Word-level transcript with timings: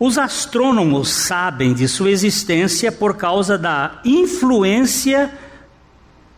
Os 0.00 0.16
astrônomos 0.16 1.10
sabem 1.10 1.74
de 1.74 1.86
sua 1.86 2.10
existência 2.10 2.90
por 2.90 3.18
causa 3.18 3.58
da 3.58 4.00
influência 4.02 5.30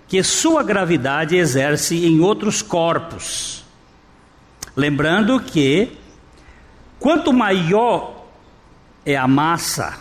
que 0.08 0.20
sua 0.24 0.64
gravidade 0.64 1.36
exerce 1.36 2.04
em 2.04 2.18
outros 2.18 2.60
corpos. 2.60 3.64
Lembrando 4.74 5.38
que 5.38 5.96
quanto 6.98 7.32
maior 7.32 8.26
é 9.06 9.16
a 9.16 9.28
massa, 9.28 9.96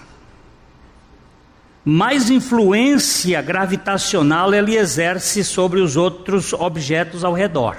mais 1.86 2.32
influência 2.32 3.40
gravitacional 3.44 4.52
ele 4.56 4.76
exerce 4.76 5.44
sobre 5.44 5.80
os 5.82 5.96
outros 5.96 6.52
objetos 6.52 7.24
ao 7.24 7.34
redor. 7.34 7.78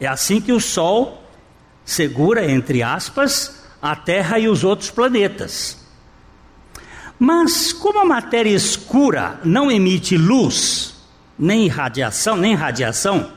É 0.00 0.08
assim 0.08 0.40
que 0.40 0.52
o 0.52 0.60
Sol 0.60 1.22
segura, 1.84 2.50
entre 2.50 2.82
aspas, 2.82 3.55
a 3.80 3.94
Terra 3.94 4.38
e 4.38 4.48
os 4.48 4.64
outros 4.64 4.90
planetas. 4.90 5.78
Mas 7.18 7.72
como 7.72 8.00
a 8.00 8.04
matéria 8.04 8.50
escura 8.50 9.40
não 9.44 9.70
emite 9.70 10.16
luz, 10.16 10.94
nem 11.38 11.68
radiação, 11.68 12.36
nem 12.36 12.54
radiação, 12.54 13.32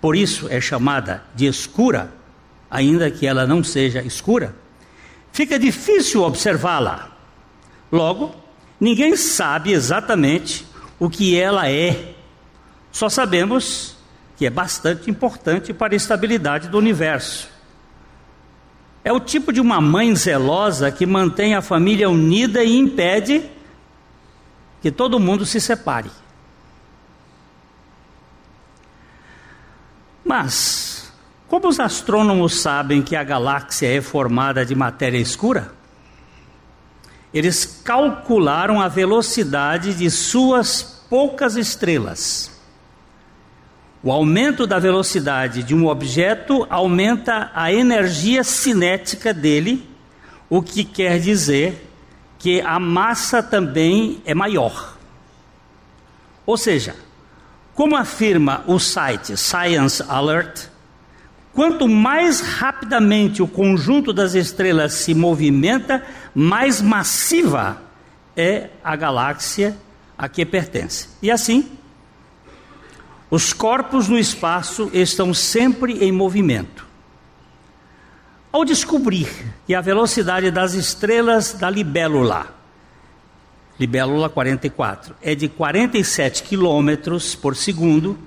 por 0.00 0.16
isso 0.16 0.46
é 0.48 0.60
chamada 0.60 1.22
de 1.34 1.46
escura, 1.46 2.12
ainda 2.70 3.10
que 3.10 3.26
ela 3.26 3.46
não 3.46 3.62
seja 3.62 4.02
escura, 4.02 4.54
fica 5.32 5.58
difícil 5.58 6.22
observá-la. 6.22 7.16
Logo, 7.90 8.34
ninguém 8.80 9.16
sabe 9.16 9.72
exatamente 9.72 10.66
o 10.98 11.10
que 11.10 11.38
ela 11.38 11.70
é. 11.70 12.14
Só 12.92 13.08
sabemos 13.08 13.96
que 14.36 14.46
é 14.46 14.50
bastante 14.50 15.10
importante 15.10 15.72
para 15.72 15.94
a 15.94 15.96
estabilidade 15.96 16.68
do 16.68 16.78
universo. 16.78 17.48
É 19.08 19.12
o 19.12 19.18
tipo 19.18 19.54
de 19.54 19.58
uma 19.58 19.80
mãe 19.80 20.14
zelosa 20.14 20.92
que 20.92 21.06
mantém 21.06 21.54
a 21.54 21.62
família 21.62 22.10
unida 22.10 22.62
e 22.62 22.76
impede 22.76 23.42
que 24.82 24.90
todo 24.90 25.18
mundo 25.18 25.46
se 25.46 25.62
separe. 25.62 26.10
Mas, 30.22 31.10
como 31.48 31.68
os 31.68 31.80
astrônomos 31.80 32.60
sabem 32.60 33.00
que 33.00 33.16
a 33.16 33.24
galáxia 33.24 33.96
é 33.96 34.02
formada 34.02 34.62
de 34.62 34.74
matéria 34.74 35.16
escura? 35.16 35.72
Eles 37.32 37.80
calcularam 37.82 38.78
a 38.78 38.88
velocidade 38.88 39.94
de 39.94 40.10
suas 40.10 40.82
poucas 41.08 41.56
estrelas. 41.56 42.57
O 44.02 44.12
aumento 44.12 44.66
da 44.66 44.78
velocidade 44.78 45.62
de 45.62 45.74
um 45.74 45.86
objeto 45.86 46.66
aumenta 46.70 47.50
a 47.54 47.72
energia 47.72 48.44
cinética 48.44 49.34
dele, 49.34 49.88
o 50.48 50.62
que 50.62 50.84
quer 50.84 51.18
dizer 51.18 51.84
que 52.38 52.60
a 52.60 52.78
massa 52.78 53.42
também 53.42 54.22
é 54.24 54.34
maior. 54.34 54.96
Ou 56.46 56.56
seja, 56.56 56.94
como 57.74 57.96
afirma 57.96 58.62
o 58.66 58.78
site 58.78 59.36
Science 59.36 60.02
Alert, 60.08 60.68
quanto 61.52 61.88
mais 61.88 62.40
rapidamente 62.40 63.42
o 63.42 63.48
conjunto 63.48 64.12
das 64.12 64.34
estrelas 64.34 64.92
se 64.92 65.12
movimenta, 65.12 66.04
mais 66.32 66.80
massiva 66.80 67.82
é 68.36 68.70
a 68.82 68.94
galáxia 68.94 69.76
a 70.16 70.28
que 70.28 70.46
pertence. 70.46 71.08
E 71.20 71.30
assim, 71.30 71.68
os 73.30 73.52
corpos 73.52 74.08
no 74.08 74.18
espaço 74.18 74.90
estão 74.92 75.34
sempre 75.34 76.04
em 76.04 76.10
movimento. 76.10 76.86
Ao 78.50 78.64
descobrir 78.64 79.28
que 79.66 79.74
a 79.74 79.80
velocidade 79.80 80.50
das 80.50 80.72
estrelas 80.72 81.52
da 81.52 81.68
libélula, 81.68 82.54
libélula 83.78 84.30
44, 84.30 85.14
é 85.20 85.34
de 85.34 85.48
47 85.48 86.42
quilômetros 86.42 87.34
por 87.34 87.54
segundo, 87.54 88.18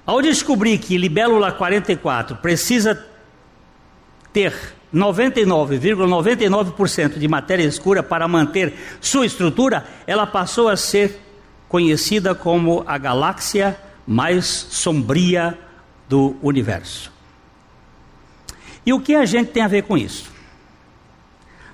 Ao 0.05 0.21
descobrir 0.21 0.77
que 0.77 0.97
Libélula 0.97 1.51
44 1.51 2.37
precisa 2.37 3.08
ter 4.31 4.53
99,99% 4.93 6.75
,99 6.75 7.17
de 7.17 7.27
matéria 7.27 7.63
escura 7.63 8.01
para 8.01 8.27
manter 8.27 8.73
sua 8.99 9.25
estrutura, 9.25 9.85
ela 10.07 10.25
passou 10.25 10.67
a 10.67 10.75
ser 10.75 11.19
conhecida 11.67 12.33
como 12.33 12.83
a 12.87 12.97
galáxia 12.97 13.77
mais 14.05 14.45
sombria 14.45 15.57
do 16.07 16.35
universo. 16.41 17.11
E 18.85 18.91
o 18.91 18.99
que 18.99 19.13
a 19.13 19.25
gente 19.25 19.51
tem 19.51 19.61
a 19.61 19.67
ver 19.67 19.83
com 19.83 19.95
isso? 19.95 20.31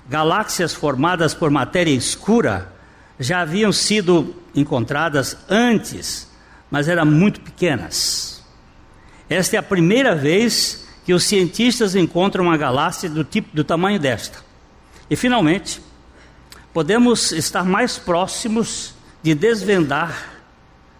Galáxias 0.08 0.74
formadas 0.74 1.32
por 1.34 1.50
matéria 1.50 1.90
escura 1.90 2.72
já 3.18 3.40
haviam 3.40 3.72
sido 3.72 4.36
encontradas 4.54 5.36
antes, 5.48 6.30
mas 6.70 6.88
eram 6.88 7.06
muito 7.06 7.40
pequenas. 7.40 8.44
Esta 9.28 9.56
é 9.56 9.58
a 9.58 9.62
primeira 9.62 10.14
vez 10.14 10.85
que 11.06 11.14
os 11.14 11.22
cientistas 11.22 11.94
encontram 11.94 12.42
uma 12.42 12.56
galáxia 12.56 13.08
do 13.08 13.22
tipo 13.22 13.54
do 13.54 13.62
tamanho 13.62 13.96
desta. 13.96 14.40
E 15.08 15.14
finalmente, 15.14 15.80
podemos 16.74 17.30
estar 17.30 17.64
mais 17.64 17.96
próximos 17.96 18.92
de 19.22 19.32
desvendar 19.32 20.32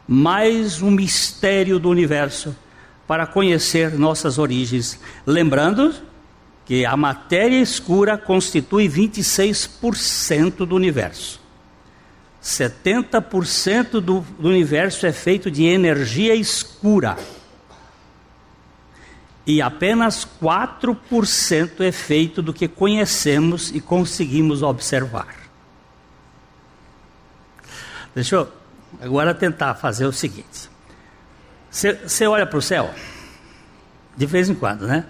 mais 0.07 0.81
um 0.81 0.93
mistério 0.93 1.81
do 1.81 1.91
universo 1.91 2.55
para 3.05 3.27
conhecer 3.27 3.99
nossas 3.99 4.39
origens, 4.39 5.01
lembrando 5.27 5.93
que 6.65 6.87
a 6.87 6.97
matéria 6.97 7.61
escura 7.61 8.17
constitui 8.17 8.89
26% 8.89 10.65
do 10.65 10.77
universo. 10.77 11.41
70% 12.41 13.99
do, 14.01 14.21
do 14.39 14.49
universo 14.49 15.05
é 15.05 15.11
feito 15.11 15.51
de 15.51 15.65
energia 15.65 16.33
escura 16.37 17.17
e 19.47 19.63
apenas 19.63 20.27
4% 20.43 21.81
é 21.81 21.93
feito 21.93 22.43
do 22.43 22.53
que 22.53 22.67
conhecemos 22.67 23.71
e 23.71 23.81
conseguimos 23.81 24.63
observar. 24.63 25.29
Deixa 28.15 28.35
eu 28.35 28.53
agora 29.01 29.33
tentar 29.33 29.75
fazer 29.77 30.07
o 30.07 30.13
seguinte. 30.13 30.69
Você 31.71 32.27
olha 32.27 32.47
para 32.47 32.59
o 32.59 32.63
céu, 32.63 32.93
de 34.17 34.27
vez 34.27 34.49
em 34.49 34.55
quando, 34.55 34.87
né? 34.87 35.07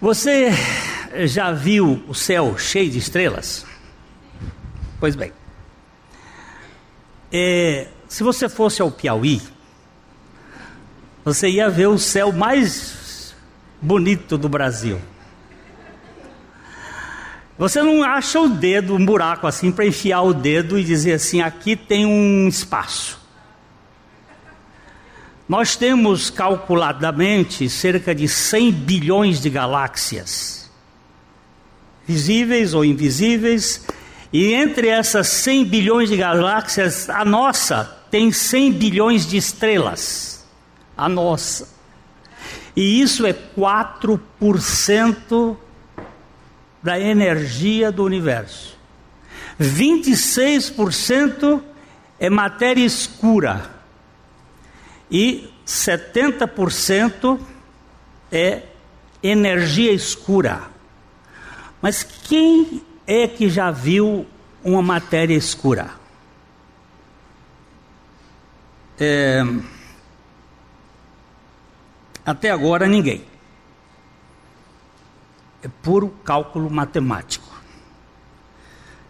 Você 0.00 0.50
já 1.24 1.52
viu 1.52 2.04
o 2.06 2.14
céu 2.14 2.58
cheio 2.58 2.90
de 2.90 2.98
estrelas? 2.98 3.64
Pois 5.00 5.16
bem, 5.16 5.32
é, 7.32 7.88
se 8.08 8.22
você 8.22 8.48
fosse 8.48 8.82
ao 8.82 8.90
Piauí, 8.90 9.40
você 11.26 11.48
ia 11.48 11.68
ver 11.68 11.88
o 11.88 11.98
céu 11.98 12.30
mais 12.30 13.34
bonito 13.82 14.38
do 14.38 14.48
Brasil. 14.48 15.00
Você 17.58 17.82
não 17.82 18.04
acha 18.04 18.38
o 18.38 18.48
dedo, 18.48 18.94
um 18.94 19.04
buraco 19.04 19.44
assim, 19.44 19.72
para 19.72 19.84
enfiar 19.84 20.22
o 20.22 20.32
dedo 20.32 20.78
e 20.78 20.84
dizer 20.84 21.14
assim: 21.14 21.40
aqui 21.40 21.74
tem 21.74 22.06
um 22.06 22.46
espaço. 22.46 23.18
Nós 25.48 25.74
temos 25.74 26.30
calculadamente 26.30 27.68
cerca 27.68 28.14
de 28.14 28.28
100 28.28 28.70
bilhões 28.70 29.40
de 29.40 29.50
galáxias, 29.50 30.70
visíveis 32.06 32.72
ou 32.72 32.84
invisíveis, 32.84 33.84
e 34.32 34.54
entre 34.54 34.86
essas 34.86 35.26
100 35.26 35.64
bilhões 35.64 36.08
de 36.08 36.16
galáxias, 36.16 37.10
a 37.10 37.24
nossa 37.24 37.84
tem 38.12 38.30
100 38.30 38.72
bilhões 38.74 39.26
de 39.26 39.36
estrelas 39.36 40.35
a 40.96 41.08
nossa. 41.08 41.74
E 42.74 43.00
isso 43.00 43.26
é 43.26 43.32
4% 43.32 45.56
da 46.82 47.00
energia 47.00 47.90
do 47.90 48.04
universo. 48.04 48.76
26% 49.60 51.62
é 52.18 52.30
matéria 52.30 52.84
escura 52.84 53.70
e 55.10 55.50
70% 55.66 57.38
é 58.30 58.62
energia 59.22 59.92
escura. 59.92 60.62
Mas 61.80 62.02
quem 62.02 62.82
é 63.06 63.26
que 63.26 63.48
já 63.48 63.70
viu 63.70 64.26
uma 64.62 64.82
matéria 64.82 65.34
escura? 65.34 65.90
É, 68.98 69.42
até 72.26 72.50
agora 72.50 72.88
ninguém. 72.88 73.24
É 75.62 75.68
puro 75.82 76.08
cálculo 76.24 76.68
matemático. 76.68 77.48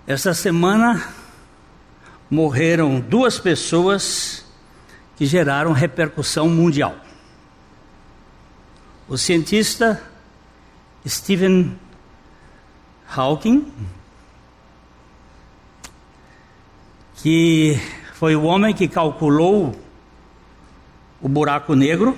Essa 0.07 0.35
semana 0.35 1.09
morreram 2.31 3.01
duas 3.01 3.39
pessoas 3.39 4.45
que 5.17 5.25
geraram 5.25 5.73
repercussão 5.73 6.49
mundial. 6.49 6.95
O 9.09 9.17
cientista 9.17 10.03
Stephen 11.09 11.79
Hawking, 13.09 13.73
que 17.17 17.81
foi 18.15 18.37
o 18.37 18.43
homem 18.43 18.75
que 18.75 18.89
calculou 18.89 19.75
o 21.21 21.29
buraco 21.29 21.75
negro. 21.75 22.17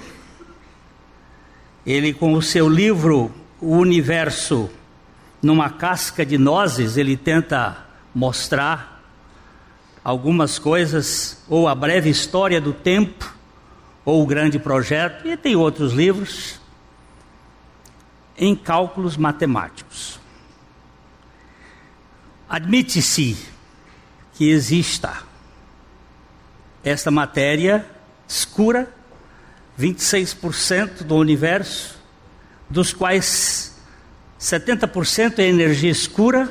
Ele, 1.89 2.13
com 2.13 2.35
o 2.35 2.43
seu 2.43 2.69
livro 2.69 3.33
O 3.59 3.79
Universo 3.79 4.69
numa 5.41 5.71
casca 5.71 6.27
de 6.27 6.37
nozes, 6.37 6.99
ele 6.99 7.17
tenta 7.17 7.79
mostrar 8.15 9.03
algumas 10.05 10.59
coisas, 10.59 11.43
ou 11.49 11.67
a 11.67 11.75
breve 11.75 12.11
história 12.11 12.61
do 12.61 12.75
tempo, 12.75 13.35
ou 14.05 14.23
o 14.23 14.27
grande 14.27 14.59
projeto, 14.59 15.27
e 15.27 15.35
tem 15.35 15.57
outros 15.57 15.95
livros 15.95 16.61
em 18.37 18.55
cálculos 18.55 19.17
matemáticos. 19.17 20.21
Admite-se 22.47 23.35
que 24.35 24.51
exista 24.51 25.23
esta 26.85 27.11
matéria 27.11 27.87
escura, 28.29 28.95
26% 29.79 31.05
do 31.05 31.15
universo, 31.15 31.97
dos 32.69 32.93
quais 32.93 33.81
70% 34.41 35.39
é 35.39 35.47
energia 35.47 35.91
escura. 35.91 36.49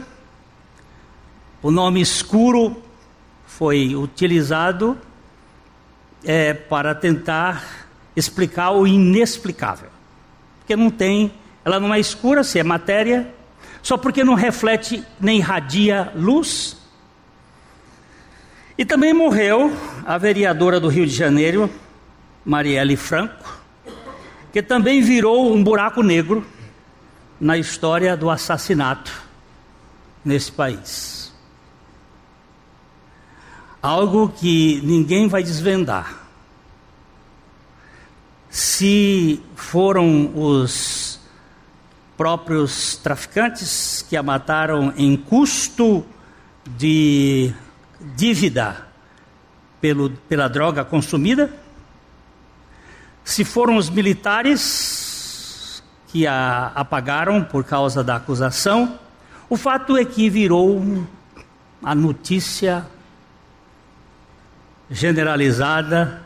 O 1.61 1.69
nome 1.69 1.99
escuro 1.99 2.81
foi 3.45 3.95
utilizado 3.95 4.97
é, 6.23 6.53
para 6.53 6.95
tentar 6.95 7.87
explicar 8.15 8.71
o 8.71 8.87
inexplicável, 8.87 9.89
porque 10.59 10.75
não 10.75 10.89
tem, 10.89 11.31
ela 11.63 11.79
não 11.79 11.93
é 11.93 11.99
escura, 11.99 12.43
se 12.43 12.59
é 12.59 12.63
matéria, 12.63 13.31
só 13.83 13.97
porque 13.97 14.23
não 14.23 14.33
reflete 14.33 15.03
nem 15.19 15.37
irradia 15.37 16.11
luz, 16.15 16.77
e 18.77 18.85
também 18.85 19.13
morreu 19.13 19.71
a 20.05 20.17
vereadora 20.17 20.79
do 20.79 20.87
Rio 20.87 21.05
de 21.05 21.13
Janeiro, 21.13 21.69
Marielle 22.47 22.95
Franco, 22.95 23.61
que 24.53 24.63
também 24.63 25.01
virou 25.01 25.53
um 25.53 25.61
buraco 25.61 26.01
negro 26.01 26.47
na 27.37 27.57
história 27.57 28.15
do 28.15 28.29
assassinato 28.29 29.11
nesse 30.23 30.49
país. 30.49 31.35
Algo 33.81 34.29
que 34.29 34.79
ninguém 34.81 35.27
vai 35.27 35.43
desvendar. 35.43 36.25
Se 38.49 39.43
foram 39.53 40.31
os 40.33 41.19
próprios 42.15 42.95
traficantes 42.95 44.05
que 44.07 44.15
a 44.15 44.23
mataram 44.23 44.93
em 44.95 45.17
custo 45.17 46.05
de 46.77 47.53
dívida 48.15 48.87
pelo, 49.81 50.09
pela 50.29 50.47
droga 50.47 50.85
consumida, 50.85 51.66
se 53.27 53.43
foram 53.43 53.75
os 53.75 53.89
militares 53.89 55.83
que 56.07 56.25
a 56.25 56.71
apagaram 56.73 57.43
por 57.43 57.65
causa 57.65 58.01
da 58.01 58.15
acusação, 58.15 58.97
o 59.49 59.57
fato 59.57 59.97
é 59.97 60.05
que 60.05 60.29
virou 60.29 61.05
a 61.83 61.93
notícia 61.93 62.87
generalizada 64.89 66.23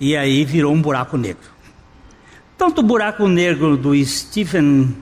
e 0.00 0.16
aí 0.16 0.44
virou 0.44 0.72
um 0.72 0.82
buraco 0.82 1.16
negro. 1.16 1.48
Tanto 2.58 2.80
o 2.80 2.84
buraco 2.84 3.28
negro 3.28 3.76
do 3.76 3.94
Stephen, 4.04 4.96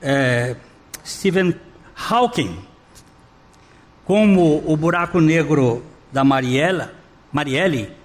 é, 0.00 0.56
Stephen 1.04 1.54
Hawking 2.08 2.58
como 4.06 4.64
o 4.66 4.74
buraco 4.74 5.20
negro 5.20 5.84
da 6.10 6.24
Mariela, 6.24 6.94
Marielle, 7.30 8.00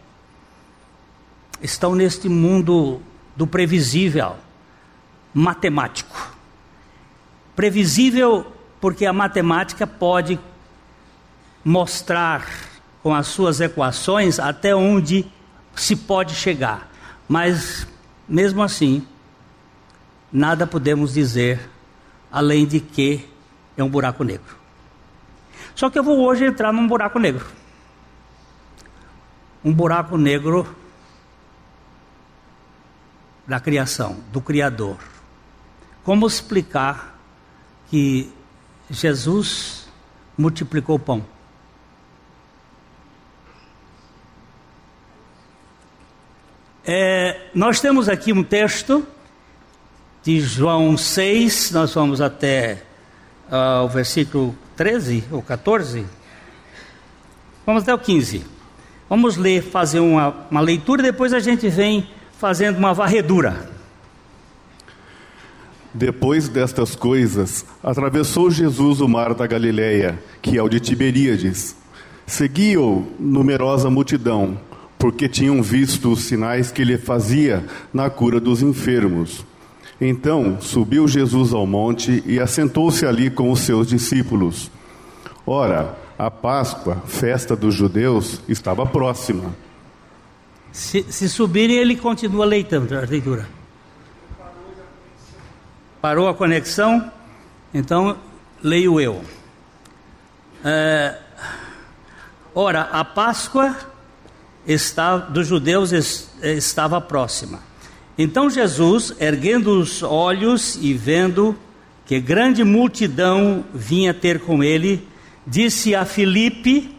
estão 1.62 1.95
neste 1.95 2.30
mundo 2.30 3.01
do 3.36 3.48
previsível, 3.48 4.36
matemático. 5.33 6.36
Previsível 7.56 8.45
porque 8.80 9.06
a 9.06 9.13
matemática 9.13 9.88
pode 9.88 10.39
mostrar 11.63 12.48
com 13.01 13.13
as 13.13 13.27
suas 13.27 13.59
equações 13.59 14.39
até 14.39 14.75
onde 14.75 15.25
se 15.75 15.95
pode 15.95 16.36
chegar. 16.36 16.89
Mas, 17.27 17.88
mesmo 18.27 18.62
assim, 18.63 19.06
nada 20.31 20.65
podemos 20.65 21.13
dizer 21.13 21.69
além 22.31 22.65
de 22.65 22.80
que 22.80 23.27
é 23.75 23.83
um 23.83 23.89
buraco 23.89 24.24
negro. 24.24 24.56
Só 25.75 25.89
que 25.89 26.00
eu 26.00 26.04
vou 26.04 26.19
hoje 26.25 26.45
entrar 26.45 26.74
num 26.74 26.88
buraco 26.88 27.19
negro. 27.19 27.45
Um 29.63 29.74
buraco 29.74 30.18
negro 30.18 30.68
da 33.47 33.59
criação, 33.59 34.17
do 34.31 34.41
Criador. 34.41 34.97
Como 36.03 36.27
explicar 36.27 37.17
que 37.89 38.29
Jesus 38.89 39.88
multiplicou 40.38 40.97
o 40.97 40.99
pão? 40.99 41.25
É, 46.85 47.49
nós 47.54 47.80
temos 47.80 48.07
aqui 48.07 48.31
um 48.31 48.44
texto 48.44 49.06
de 50.23 50.39
João 50.39 50.97
6, 50.97 51.71
nós 51.71 51.94
vamos 51.94 52.21
até 52.21 52.83
uh, 53.49 53.83
o 53.83 53.87
versículo 53.87 54.57
13 54.75 55.25
ou 55.31 55.42
14. 55.42 56.06
Vamos 57.66 57.83
até 57.83 57.94
o 57.94 57.99
15. 57.99 58.45
Vamos 59.09 59.35
ler, 59.35 59.61
fazer 59.61 59.99
uma, 59.99 60.30
uma 60.49 60.61
leitura 60.61 61.04
depois 61.04 61.33
a 61.33 61.39
gente 61.39 61.68
vem 61.69 62.09
fazendo 62.37 62.77
uma 62.77 62.94
varredura. 62.94 63.69
Depois 65.94 66.47
destas 66.47 66.95
coisas, 66.95 67.65
atravessou 67.83 68.51
Jesus 68.51 69.01
o 69.01 69.07
mar 69.07 69.33
da 69.33 69.47
Galileia, 69.47 70.19
que 70.41 70.57
é 70.57 70.61
o 70.61 70.69
de 70.69 70.79
Tiberíades. 70.79 71.75
Seguia-o 72.25 73.07
numerosa 73.19 73.89
multidão, 73.89 74.59
porque 74.99 75.27
tinham 75.27 75.63
visto 75.63 76.11
os 76.11 76.25
sinais 76.25 76.71
que 76.71 76.81
ele 76.81 76.97
fazia 76.97 77.65
na 77.91 78.09
cura 78.09 78.39
dos 78.39 78.61
enfermos. 78.61 79.44
Então 79.99 80.57
subiu 80.61 81.07
Jesus 81.07 81.53
ao 81.53 81.65
monte 81.65 82.21
e 82.27 82.39
assentou-se 82.39 83.06
ali 83.06 83.31
com 83.31 83.49
os 83.49 83.61
seus 83.61 83.87
discípulos. 83.87 84.69
Ora, 85.45 85.97
a 86.19 86.29
Páscoa, 86.29 87.01
festa 87.07 87.56
dos 87.56 87.73
judeus, 87.73 88.41
estava 88.47 88.85
próxima. 88.85 89.56
Se, 90.77 91.03
se 91.09 91.27
subirem, 91.27 91.77
ele 91.77 91.95
continua 91.95 92.45
leitando 92.45 92.95
a 92.95 93.01
leitura. 93.01 93.49
Parou 95.99 96.29
a 96.29 96.35
conexão? 96.35 97.11
Então, 97.73 98.15
leio 98.61 99.01
eu. 99.01 99.23
É, 100.63 101.17
ora, 102.53 102.81
a 102.91 103.03
Páscoa 103.03 103.75
está, 104.67 105.17
dos 105.17 105.47
judeus 105.47 105.91
estava 106.43 107.01
próxima. 107.01 107.59
Então 108.15 108.47
Jesus, 108.47 109.15
erguendo 109.19 109.79
os 109.79 110.03
olhos 110.03 110.77
e 110.79 110.93
vendo 110.93 111.57
que 112.05 112.19
grande 112.19 112.63
multidão 112.63 113.65
vinha 113.73 114.13
ter 114.13 114.41
com 114.41 114.63
ele, 114.63 115.07
disse 115.45 115.95
a 115.95 116.05
Filipe: 116.05 116.95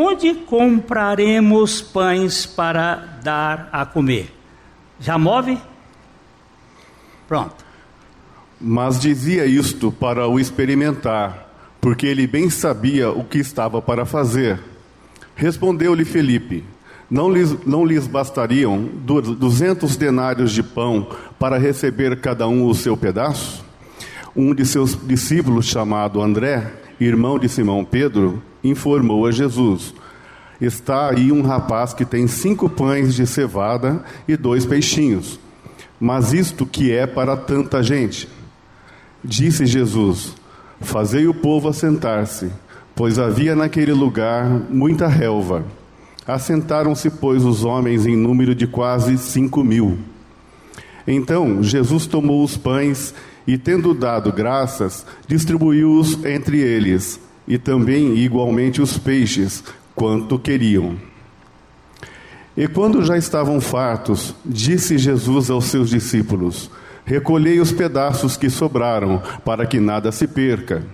Onde 0.00 0.32
compraremos 0.32 1.82
pães 1.82 2.46
para 2.46 3.18
dar 3.20 3.68
a 3.72 3.84
comer? 3.84 4.32
Já 5.00 5.18
move? 5.18 5.58
Pronto. 7.26 7.64
Mas 8.60 9.00
dizia 9.00 9.44
isto 9.44 9.90
para 9.90 10.28
o 10.28 10.38
experimentar, 10.38 11.48
porque 11.80 12.06
ele 12.06 12.28
bem 12.28 12.48
sabia 12.48 13.10
o 13.10 13.24
que 13.24 13.38
estava 13.38 13.82
para 13.82 14.06
fazer. 14.06 14.60
Respondeu-lhe 15.34 16.04
Felipe: 16.04 16.62
não 17.10 17.28
lhes, 17.28 17.56
não 17.66 17.84
lhes 17.84 18.06
bastariam 18.06 18.88
duzentos 19.04 19.96
denários 19.96 20.52
de 20.52 20.62
pão 20.62 21.08
para 21.40 21.58
receber 21.58 22.20
cada 22.20 22.46
um 22.46 22.68
o 22.68 22.74
seu 22.74 22.96
pedaço? 22.96 23.64
Um 24.36 24.54
de 24.54 24.64
seus 24.64 24.96
discípulos, 25.08 25.66
chamado 25.66 26.22
André, 26.22 26.87
irmão 27.00 27.38
de 27.38 27.48
Simão 27.48 27.84
Pedro, 27.84 28.42
informou 28.62 29.26
a 29.26 29.30
Jesus: 29.30 29.94
Está 30.60 31.10
aí 31.10 31.30
um 31.30 31.42
rapaz 31.42 31.94
que 31.94 32.04
tem 32.04 32.26
cinco 32.26 32.68
pães 32.68 33.14
de 33.14 33.26
cevada 33.26 34.02
e 34.26 34.36
dois 34.36 34.66
peixinhos. 34.66 35.38
Mas 36.00 36.32
isto 36.32 36.66
que 36.66 36.92
é 36.92 37.06
para 37.06 37.36
tanta 37.36 37.82
gente? 37.82 38.28
Disse 39.22 39.66
Jesus: 39.66 40.34
Fazei 40.80 41.26
o 41.26 41.34
povo 41.34 41.68
assentar-se, 41.68 42.50
pois 42.94 43.18
havia 43.18 43.54
naquele 43.54 43.92
lugar 43.92 44.48
muita 44.70 45.06
relva. 45.06 45.64
Assentaram-se, 46.26 47.08
pois, 47.08 47.44
os 47.44 47.64
homens 47.64 48.06
em 48.06 48.16
número 48.16 48.54
de 48.54 48.66
quase 48.66 49.16
cinco 49.16 49.64
mil. 49.64 49.98
Então 51.06 51.62
Jesus 51.62 52.06
tomou 52.06 52.44
os 52.44 52.56
pães 52.56 53.14
e, 53.48 53.56
tendo 53.56 53.94
dado 53.94 54.30
graças, 54.30 55.06
distribuiu-os 55.26 56.22
entre 56.22 56.60
eles, 56.60 57.18
e 57.46 57.56
também 57.56 58.14
igualmente 58.18 58.82
os 58.82 58.98
peixes, 58.98 59.64
quanto 59.94 60.38
queriam. 60.38 60.96
E 62.54 62.68
quando 62.68 63.02
já 63.02 63.16
estavam 63.16 63.58
fartos, 63.58 64.34
disse 64.44 64.98
Jesus 64.98 65.48
aos 65.48 65.64
seus 65.64 65.88
discípulos: 65.88 66.70
Recolhei 67.06 67.58
os 67.58 67.72
pedaços 67.72 68.36
que 68.36 68.50
sobraram, 68.50 69.22
para 69.46 69.64
que 69.64 69.80
nada 69.80 70.12
se 70.12 70.26
perca. 70.28 70.84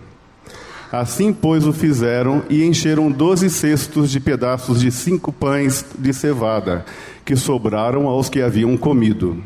Assim, 0.93 1.33
pois, 1.33 1.67
o 1.67 1.73
fizeram 1.73 2.45
e 2.49 2.63
encheram 2.63 3.11
doze 3.11 3.51
cestos 3.51 4.13
de 4.13 4.21
pedaços 4.21 4.79
de 4.81 4.93
cinco 4.93 5.33
pães 5.33 5.85
de 5.99 6.13
cevada, 6.13 6.87
que 7.25 7.35
sobraram 7.35 8.07
aos 8.07 8.29
que 8.29 8.41
haviam 8.41 8.77
comido. 8.77 9.43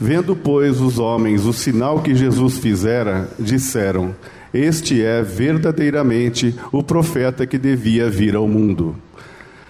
Vendo, 0.00 0.36
pois, 0.36 0.80
os 0.80 1.00
homens 1.00 1.44
o 1.44 1.52
sinal 1.52 2.00
que 2.00 2.14
Jesus 2.14 2.58
fizera, 2.58 3.28
disseram: 3.36 4.14
Este 4.54 5.02
é 5.02 5.22
verdadeiramente 5.22 6.54
o 6.70 6.84
profeta 6.84 7.44
que 7.44 7.58
devia 7.58 8.08
vir 8.08 8.36
ao 8.36 8.46
mundo. 8.46 8.94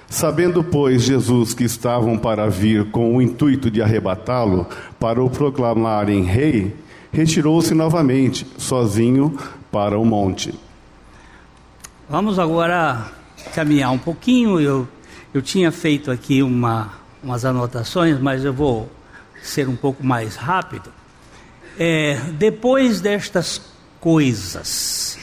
Sabendo, 0.06 0.62
pois, 0.62 1.02
Jesus 1.02 1.54
que 1.54 1.64
estavam 1.64 2.18
para 2.18 2.46
vir 2.48 2.90
com 2.90 3.16
o 3.16 3.22
intuito 3.22 3.70
de 3.70 3.80
arrebatá-lo, 3.80 4.66
para 5.00 5.22
o 5.22 5.30
proclamarem 5.30 6.24
rei, 6.24 6.76
retirou-se 7.10 7.72
novamente, 7.72 8.46
sozinho, 8.58 9.34
para 9.72 9.98
o 9.98 10.04
monte. 10.04 10.54
Vamos 12.08 12.38
agora 12.38 13.06
caminhar 13.54 13.92
um 13.92 13.98
pouquinho. 13.98 14.60
Eu, 14.60 14.86
eu 15.32 15.40
tinha 15.40 15.72
feito 15.72 16.10
aqui 16.10 16.42
uma, 16.42 16.92
umas 17.22 17.46
anotações, 17.46 18.18
mas 18.20 18.44
eu 18.44 18.52
vou 18.52 18.90
ser 19.42 19.68
um 19.68 19.76
pouco 19.76 20.04
mais 20.04 20.36
rápido. 20.36 20.92
É, 21.78 22.16
depois 22.32 23.00
destas 23.00 23.60
coisas, 24.00 25.18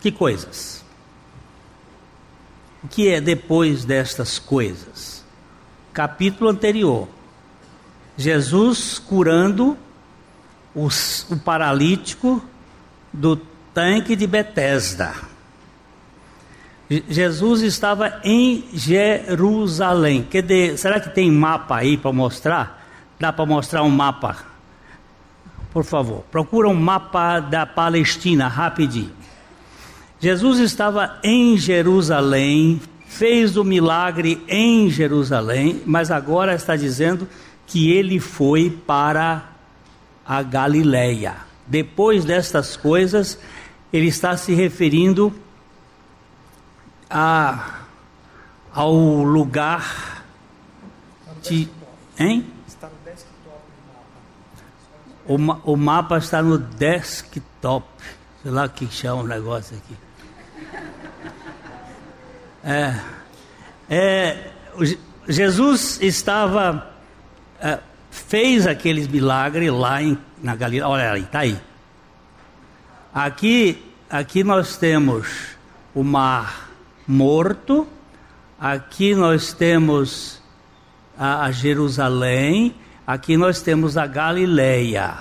que 0.00 0.10
coisas? 0.10 0.84
O 2.82 2.88
que 2.88 3.08
é 3.08 3.20
depois 3.20 3.84
destas 3.84 4.38
coisas? 4.38 5.24
Capítulo 5.92 6.50
anterior. 6.50 7.08
Jesus 8.16 8.98
curando 8.98 9.76
os, 10.74 11.26
o 11.30 11.36
paralítico 11.36 12.42
do 13.12 13.36
tanque 13.74 14.14
de 14.14 14.26
Betesda. 14.26 15.14
Jesus 16.88 17.62
estava 17.62 18.20
em 18.22 18.64
Jerusalém. 18.72 20.26
Será 20.76 21.00
que 21.00 21.10
tem 21.10 21.30
mapa 21.30 21.76
aí 21.76 21.96
para 21.96 22.12
mostrar? 22.12 22.85
Dá 23.18 23.32
para 23.32 23.46
mostrar 23.46 23.82
um 23.82 23.90
mapa? 23.90 24.36
Por 25.72 25.84
favor, 25.84 26.24
procura 26.30 26.68
um 26.68 26.74
mapa 26.74 27.40
da 27.40 27.66
Palestina 27.66 28.48
rapidinho. 28.48 29.12
Jesus 30.18 30.58
estava 30.58 31.18
em 31.22 31.58
Jerusalém, 31.58 32.80
fez 33.06 33.56
o 33.56 33.64
milagre 33.64 34.42
em 34.48 34.88
Jerusalém, 34.88 35.82
mas 35.84 36.10
agora 36.10 36.54
está 36.54 36.76
dizendo 36.76 37.28
que 37.66 37.90
ele 37.92 38.18
foi 38.18 38.70
para 38.70 39.50
a 40.26 40.42
Galileia. 40.42 41.36
Depois 41.66 42.24
destas 42.24 42.76
coisas, 42.76 43.38
ele 43.92 44.06
está 44.06 44.36
se 44.36 44.54
referindo 44.54 45.32
a, 47.10 47.80
ao 48.72 48.94
lugar 48.94 50.24
de. 51.42 51.68
Hein? 52.18 52.55
O, 55.26 55.38
ma, 55.38 55.60
o 55.64 55.76
mapa 55.76 56.18
está 56.18 56.42
no 56.42 56.58
desktop. 56.58 57.86
Sei 58.42 58.50
lá 58.50 58.66
o 58.66 58.70
que 58.70 58.86
chama 58.86 59.22
o 59.22 59.26
negócio 59.26 59.76
aqui. 59.76 59.96
É, 62.64 62.94
é, 63.88 64.50
Jesus 65.28 66.00
estava. 66.00 66.90
É, 67.60 67.78
fez 68.10 68.66
aqueles 68.66 69.06
milagres 69.06 69.72
lá 69.72 70.02
em, 70.02 70.18
na 70.42 70.56
Galileia. 70.56 70.88
Olha 70.88 71.12
aí, 71.12 71.22
está 71.22 71.40
aí. 71.40 71.60
Aqui, 73.14 73.82
aqui 74.10 74.44
nós 74.44 74.76
temos 74.76 75.56
o 75.94 76.02
mar 76.02 76.70
morto, 77.06 77.86
aqui 78.60 79.14
nós 79.14 79.52
temos 79.52 80.42
a, 81.16 81.44
a 81.44 81.50
Jerusalém, 81.50 82.74
aqui 83.06 83.36
nós 83.36 83.62
temos 83.62 83.96
a 83.96 84.06
Galileia. 84.06 85.18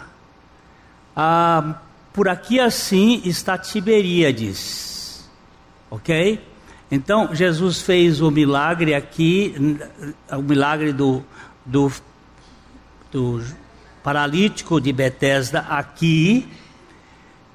Ah, 1.15 1.75
por 2.11 2.27
aqui 2.27 2.59
assim 2.59 3.21
está 3.25 3.57
Tiberíades, 3.57 5.29
ok? 5.89 6.41
Então 6.89 7.33
Jesus 7.33 7.81
fez 7.81 8.21
o 8.21 8.31
milagre 8.31 8.93
aqui, 8.93 9.55
o 10.31 10.41
milagre 10.41 10.93
do, 10.93 11.23
do, 11.65 11.91
do 13.11 13.43
paralítico 14.03 14.79
de 14.79 14.93
Betesda 14.93 15.61
aqui, 15.61 16.47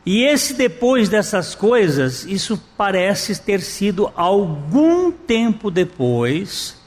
e 0.04 0.24
esse 0.24 0.54
depois 0.54 1.08
dessas 1.08 1.54
coisas, 1.54 2.24
isso 2.24 2.60
parece 2.76 3.40
ter 3.40 3.60
sido 3.60 4.10
algum 4.16 5.12
tempo 5.12 5.70
depois, 5.70 6.79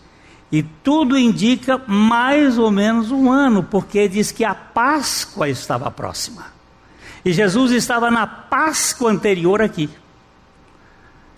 e 0.53 0.61
tudo 0.61 1.17
indica 1.17 1.81
mais 1.87 2.59
ou 2.59 2.69
menos 2.69 3.09
um 3.09 3.31
ano, 3.31 3.63
porque 3.63 4.07
diz 4.07 4.31
que 4.31 4.45
a 4.45 4.53
Páscoa 4.53 5.49
estava 5.49 5.89
próxima. 5.89 6.45
E 7.25 7.33
Jesus 7.33 7.71
estava 7.71 8.11
na 8.11 8.27
Páscoa 8.27 9.09
anterior 9.09 9.63
aqui. 9.63 9.89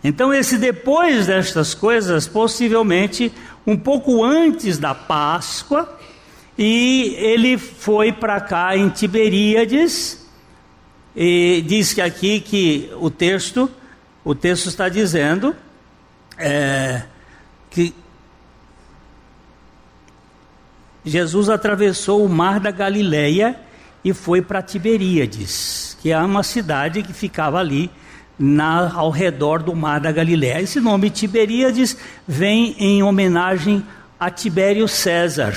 Então, 0.03 0.33
esse 0.33 0.57
depois 0.57 1.27
destas 1.27 1.73
coisas, 1.73 2.27
possivelmente 2.27 3.31
um 3.65 3.77
pouco 3.77 4.21
antes 4.21 4.77
da 4.77 4.93
Páscoa, 4.93 5.97
e 6.57 7.15
ele 7.17 7.57
foi 7.57 8.11
para 8.11 8.41
cá 8.41 8.75
em 8.75 8.89
Tiberíades 8.89 10.29
e 11.15 11.63
diz 11.65 11.93
que 11.93 12.01
aqui 12.01 12.41
que 12.41 12.91
o 12.99 13.09
texto, 13.09 13.71
o 14.25 14.35
texto 14.35 14.67
está 14.67 14.89
dizendo 14.89 15.55
é, 16.37 17.03
que 17.69 17.95
Jesus 21.05 21.49
atravessou 21.49 22.25
o 22.25 22.29
mar 22.29 22.59
da 22.59 22.71
Galileia 22.71 23.55
e 24.03 24.13
foi 24.13 24.41
para 24.41 24.61
Tiberíades, 24.61 25.95
que 26.01 26.11
é 26.11 26.17
uma 26.17 26.41
cidade 26.41 27.03
que 27.03 27.13
ficava 27.13 27.59
ali 27.59 27.91
na, 28.37 28.91
ao 28.93 29.11
redor 29.11 29.61
do 29.61 29.75
mar 29.75 29.99
da 29.99 30.11
Galileia. 30.11 30.61
Esse 30.61 30.79
nome 30.79 31.09
Tiberíades 31.09 31.95
vem 32.27 32.75
em 32.79 33.03
homenagem 33.03 33.85
a 34.19 34.29
Tibério 34.31 34.87
César, 34.87 35.55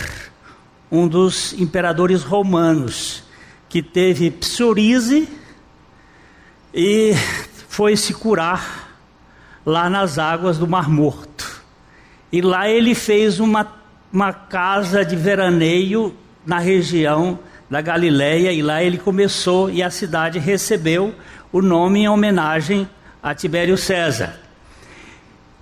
um 0.90 1.08
dos 1.08 1.54
imperadores 1.54 2.22
romanos, 2.22 3.22
que 3.68 3.82
teve 3.82 4.30
psoríase 4.30 5.28
e 6.74 7.12
foi 7.68 7.96
se 7.96 8.12
curar 8.12 8.88
lá 9.64 9.88
nas 9.88 10.18
águas 10.18 10.58
do 10.58 10.66
Mar 10.66 10.88
Morto. 10.88 11.62
E 12.32 12.40
lá 12.40 12.68
ele 12.68 12.94
fez 12.94 13.40
uma, 13.40 13.64
uma 14.12 14.32
casa 14.32 15.04
de 15.04 15.14
veraneio 15.14 16.14
na 16.46 16.58
região 16.58 17.38
da 17.70 17.80
Galileia 17.80 18.52
e 18.52 18.62
lá 18.62 18.82
ele 18.82 18.98
começou 18.98 19.70
e 19.70 19.82
a 19.82 19.90
cidade 19.90 20.38
recebeu 20.38 21.14
o 21.52 21.60
nome 21.60 22.00
em 22.00 22.08
homenagem 22.08 22.88
a 23.22 23.34
Tibério 23.34 23.76
César. 23.76 24.38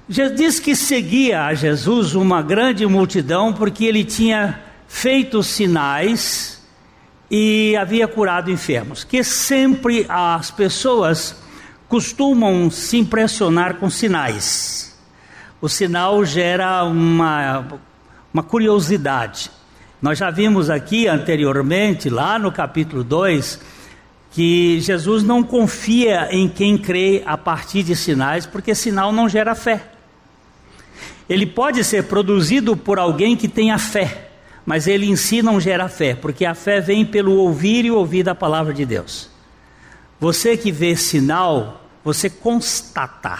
Diz 0.08 0.60
que 0.60 0.76
seguia 0.76 1.46
a 1.46 1.54
Jesus 1.54 2.14
uma 2.14 2.40
grande 2.40 2.86
multidão 2.86 3.52
porque 3.52 3.84
ele 3.84 4.04
tinha 4.04 4.60
feito 4.86 5.42
sinais 5.42 6.64
e 7.28 7.76
havia 7.76 8.06
curado 8.06 8.50
enfermos. 8.50 9.02
Que 9.02 9.24
sempre 9.24 10.06
as 10.08 10.50
pessoas, 10.50 11.36
costumam 11.88 12.70
se 12.70 12.98
impressionar 12.98 13.74
com 13.74 13.88
sinais. 13.90 14.96
O 15.60 15.68
sinal 15.68 16.24
gera 16.24 16.84
uma, 16.84 17.66
uma 18.36 18.42
curiosidade. 18.42 19.50
Nós 20.00 20.18
já 20.18 20.30
vimos 20.30 20.68
aqui 20.68 21.08
anteriormente, 21.08 22.10
lá 22.10 22.38
no 22.38 22.52
capítulo 22.52 23.02
2, 23.02 23.58
que 24.30 24.78
Jesus 24.78 25.22
não 25.22 25.42
confia 25.42 26.28
em 26.30 26.46
quem 26.46 26.76
crê 26.76 27.22
a 27.24 27.38
partir 27.38 27.82
de 27.82 27.96
sinais, 27.96 28.44
porque 28.44 28.74
sinal 28.74 29.10
não 29.10 29.26
gera 29.26 29.54
fé. 29.54 29.86
Ele 31.26 31.46
pode 31.46 31.82
ser 31.82 32.08
produzido 32.08 32.76
por 32.76 32.98
alguém 32.98 33.38
que 33.38 33.48
tenha 33.48 33.78
fé, 33.78 34.28
mas 34.66 34.86
ele 34.86 35.06
em 35.06 35.16
si 35.16 35.40
não 35.40 35.58
gera 35.58 35.88
fé, 35.88 36.14
porque 36.14 36.44
a 36.44 36.54
fé 36.54 36.78
vem 36.78 37.06
pelo 37.06 37.36
ouvir 37.36 37.86
e 37.86 37.90
ouvir 37.90 38.22
da 38.22 38.34
palavra 38.34 38.74
de 38.74 38.84
Deus. 38.84 39.30
Você 40.20 40.58
que 40.58 40.70
vê 40.70 40.94
sinal, 40.94 41.82
você 42.04 42.28
constata, 42.28 43.38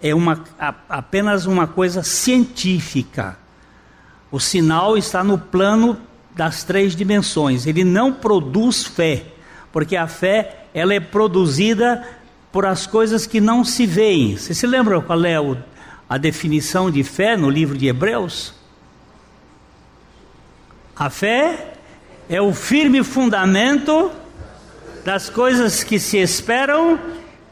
é 0.00 0.14
uma, 0.14 0.42
apenas 0.88 1.44
uma 1.44 1.66
coisa 1.66 2.02
científica. 2.02 3.36
O 4.30 4.38
sinal 4.38 4.96
está 4.96 5.24
no 5.24 5.38
plano 5.38 5.98
das 6.34 6.62
três 6.62 6.94
dimensões. 6.94 7.66
Ele 7.66 7.84
não 7.84 8.12
produz 8.12 8.84
fé, 8.84 9.24
porque 9.72 9.96
a 9.96 10.06
fé 10.06 10.66
ela 10.74 10.94
é 10.94 11.00
produzida 11.00 12.06
por 12.52 12.64
as 12.64 12.86
coisas 12.86 13.26
que 13.26 13.40
não 13.40 13.64
se 13.64 13.86
veem. 13.86 14.36
Você 14.36 14.54
se 14.54 14.66
lembra 14.66 15.00
qual 15.00 15.24
é 15.24 15.40
o, 15.40 15.56
a 16.08 16.18
definição 16.18 16.90
de 16.90 17.02
fé 17.02 17.36
no 17.36 17.50
livro 17.50 17.76
de 17.76 17.86
Hebreus? 17.86 18.54
A 20.96 21.10
fé 21.10 21.74
é 22.28 22.40
o 22.40 22.52
firme 22.52 23.02
fundamento 23.02 24.10
das 25.04 25.30
coisas 25.30 25.82
que 25.82 25.98
se 25.98 26.18
esperam 26.18 26.98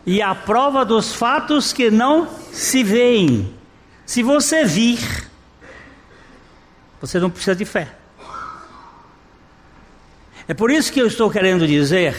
e 0.05 0.21
a 0.21 0.35
prova 0.35 0.85
dos 0.85 1.15
fatos 1.15 1.73
que 1.73 1.91
não 1.91 2.29
se 2.53 2.83
veem. 2.83 3.53
Se 4.05 4.23
você 4.23 4.65
vir, 4.65 5.26
você 7.07 7.21
não 7.21 7.31
precisa 7.31 7.55
de 7.55 7.65
fé. 7.65 7.89
É 10.49 10.55
por 10.55 10.71
isso 10.71 10.93
que 10.93 11.01
eu 11.01 11.07
estou 11.07 11.31
querendo 11.31 11.67
dizer 11.67 12.15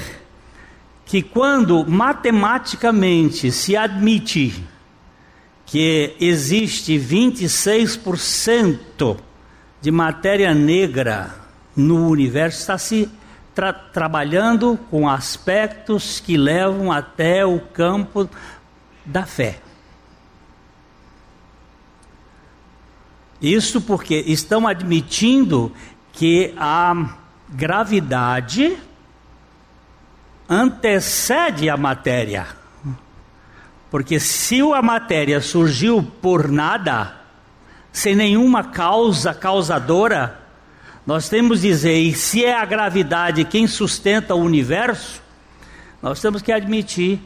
que 1.05 1.21
quando 1.21 1.85
matematicamente 1.85 3.51
se 3.51 3.77
admite 3.77 4.63
que 5.65 6.15
existe 6.19 6.97
26% 6.97 9.17
de 9.81 9.91
matéria 9.91 10.53
negra 10.53 11.35
no 11.75 12.09
universo, 12.09 12.59
está 12.59 12.77
se 12.77 13.09
tra 13.53 13.73
trabalhando 13.73 14.79
com 14.89 15.09
aspectos 15.09 16.19
que 16.19 16.37
levam 16.37 16.91
até 16.91 17.45
o 17.45 17.59
campo 17.59 18.29
da 19.05 19.25
fé. 19.25 19.59
Isso 23.41 23.81
porque 23.81 24.23
estão 24.27 24.67
admitindo 24.67 25.71
que 26.11 26.53
a 26.57 27.15
gravidade 27.49 28.77
antecede 30.49 31.69
a 31.69 31.77
matéria. 31.77 32.47
Porque 33.89 34.19
se 34.19 34.61
a 34.61 34.81
matéria 34.81 35.39
surgiu 35.39 36.03
por 36.03 36.49
nada, 36.49 37.15
sem 37.91 38.15
nenhuma 38.15 38.63
causa 38.63 39.33
causadora, 39.33 40.39
nós 41.05 41.29
temos 41.29 41.61
que 41.61 41.67
dizer, 41.67 41.97
e 41.97 42.13
se 42.13 42.43
é 42.43 42.59
a 42.59 42.65
gravidade 42.65 43.45
quem 43.45 43.65
sustenta 43.65 44.35
o 44.35 44.41
universo, 44.41 45.21
nós 46.01 46.19
temos 46.19 46.41
que 46.41 46.51
admitir 46.51 47.19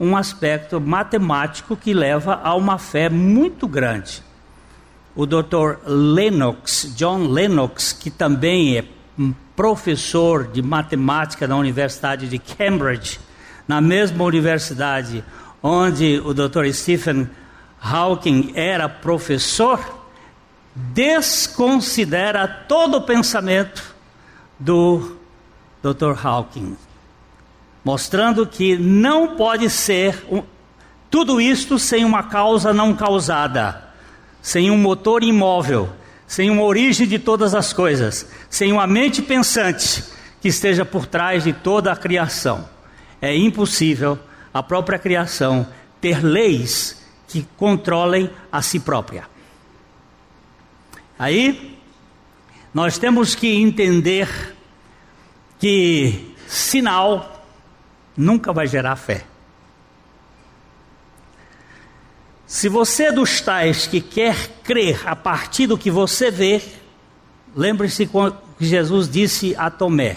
um 0.00 0.16
aspecto 0.16 0.80
matemático 0.80 1.76
que 1.76 1.94
leva 1.94 2.40
a 2.42 2.54
uma 2.54 2.78
fé 2.78 3.08
muito 3.08 3.68
grande. 3.68 4.22
O 5.18 5.26
Dr. 5.26 5.80
Lennox, 5.84 6.92
John 6.94 7.26
Lennox, 7.26 7.92
que 7.92 8.08
também 8.08 8.78
é 8.78 8.84
professor 9.56 10.46
de 10.46 10.62
matemática 10.62 11.44
na 11.48 11.56
Universidade 11.56 12.28
de 12.28 12.38
Cambridge, 12.38 13.18
na 13.66 13.80
mesma 13.80 14.22
universidade 14.22 15.24
onde 15.60 16.22
o 16.24 16.32
Dr. 16.32 16.70
Stephen 16.72 17.28
Hawking 17.82 18.52
era 18.54 18.88
professor, 18.88 19.80
desconsidera 20.72 22.46
todo 22.46 22.98
o 22.98 23.02
pensamento 23.02 23.82
do 24.56 25.16
Dr. 25.82 26.14
Hawking, 26.24 26.76
mostrando 27.84 28.46
que 28.46 28.76
não 28.78 29.34
pode 29.34 29.68
ser 29.68 30.24
um, 30.30 30.44
tudo 31.10 31.40
isto 31.40 31.76
sem 31.76 32.04
uma 32.04 32.22
causa 32.22 32.72
não 32.72 32.94
causada, 32.94 33.87
sem 34.40 34.70
um 34.70 34.78
motor 34.78 35.22
imóvel, 35.22 35.88
sem 36.26 36.50
uma 36.50 36.62
origem 36.62 37.06
de 37.06 37.18
todas 37.18 37.54
as 37.54 37.72
coisas, 37.72 38.28
sem 38.50 38.72
uma 38.72 38.86
mente 38.86 39.22
pensante 39.22 40.04
que 40.40 40.48
esteja 40.48 40.84
por 40.84 41.06
trás 41.06 41.44
de 41.44 41.52
toda 41.52 41.92
a 41.92 41.96
criação. 41.96 42.68
É 43.20 43.34
impossível 43.34 44.18
a 44.52 44.62
própria 44.62 44.98
criação 44.98 45.66
ter 46.00 46.24
leis 46.24 47.02
que 47.26 47.46
controlem 47.56 48.30
a 48.50 48.62
si 48.62 48.80
própria. 48.80 49.24
Aí, 51.18 51.78
nós 52.72 52.96
temos 52.96 53.34
que 53.34 53.48
entender 53.48 54.54
que 55.58 56.34
sinal 56.46 57.44
nunca 58.16 58.52
vai 58.52 58.66
gerar 58.66 58.96
fé. 58.96 59.24
Se 62.48 62.66
você 62.66 63.04
é 63.04 63.12
dos 63.12 63.42
tais 63.42 63.86
que 63.86 64.00
quer 64.00 64.34
crer 64.64 65.06
a 65.06 65.14
partir 65.14 65.66
do 65.66 65.76
que 65.76 65.90
você 65.90 66.30
vê, 66.30 66.62
lembre-se 67.54 68.06
que 68.06 68.64
Jesus 68.66 69.06
disse 69.06 69.54
a 69.58 69.68
Tomé. 69.68 70.16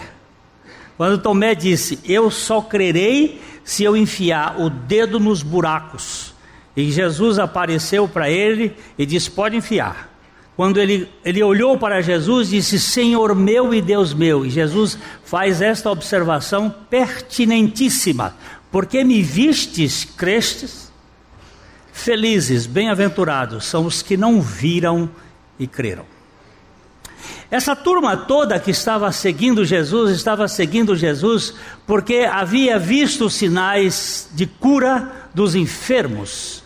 Quando 0.96 1.20
Tomé 1.20 1.54
disse: 1.54 1.98
Eu 2.02 2.30
só 2.30 2.62
crerei 2.62 3.38
se 3.62 3.84
eu 3.84 3.94
enfiar 3.94 4.58
o 4.58 4.70
dedo 4.70 5.20
nos 5.20 5.42
buracos. 5.42 6.32
E 6.74 6.90
Jesus 6.90 7.38
apareceu 7.38 8.08
para 8.08 8.30
ele 8.30 8.74
e 8.96 9.04
disse: 9.04 9.30
Pode 9.30 9.54
enfiar. 9.54 10.10
Quando 10.56 10.80
ele, 10.80 11.10
ele 11.22 11.42
olhou 11.42 11.76
para 11.76 12.00
Jesus, 12.00 12.48
disse: 12.48 12.80
Senhor 12.80 13.34
meu 13.34 13.74
e 13.74 13.82
Deus 13.82 14.14
meu. 14.14 14.46
E 14.46 14.48
Jesus 14.48 14.96
faz 15.22 15.60
esta 15.60 15.90
observação 15.90 16.74
pertinentíssima: 16.88 18.34
Porque 18.70 19.04
me 19.04 19.22
vistes, 19.22 20.06
crestes? 20.06 20.91
Felizes, 21.92 22.66
bem-aventurados 22.66 23.66
são 23.66 23.86
os 23.86 24.02
que 24.02 24.16
não 24.16 24.40
viram 24.40 25.08
e 25.58 25.66
creram. 25.66 26.06
Essa 27.50 27.76
turma 27.76 28.16
toda 28.16 28.58
que 28.58 28.70
estava 28.70 29.12
seguindo 29.12 29.62
Jesus, 29.62 30.10
estava 30.10 30.48
seguindo 30.48 30.96
Jesus 30.96 31.54
porque 31.86 32.20
havia 32.20 32.78
visto 32.78 33.28
sinais 33.28 34.28
de 34.32 34.46
cura 34.46 35.28
dos 35.34 35.54
enfermos. 35.54 36.64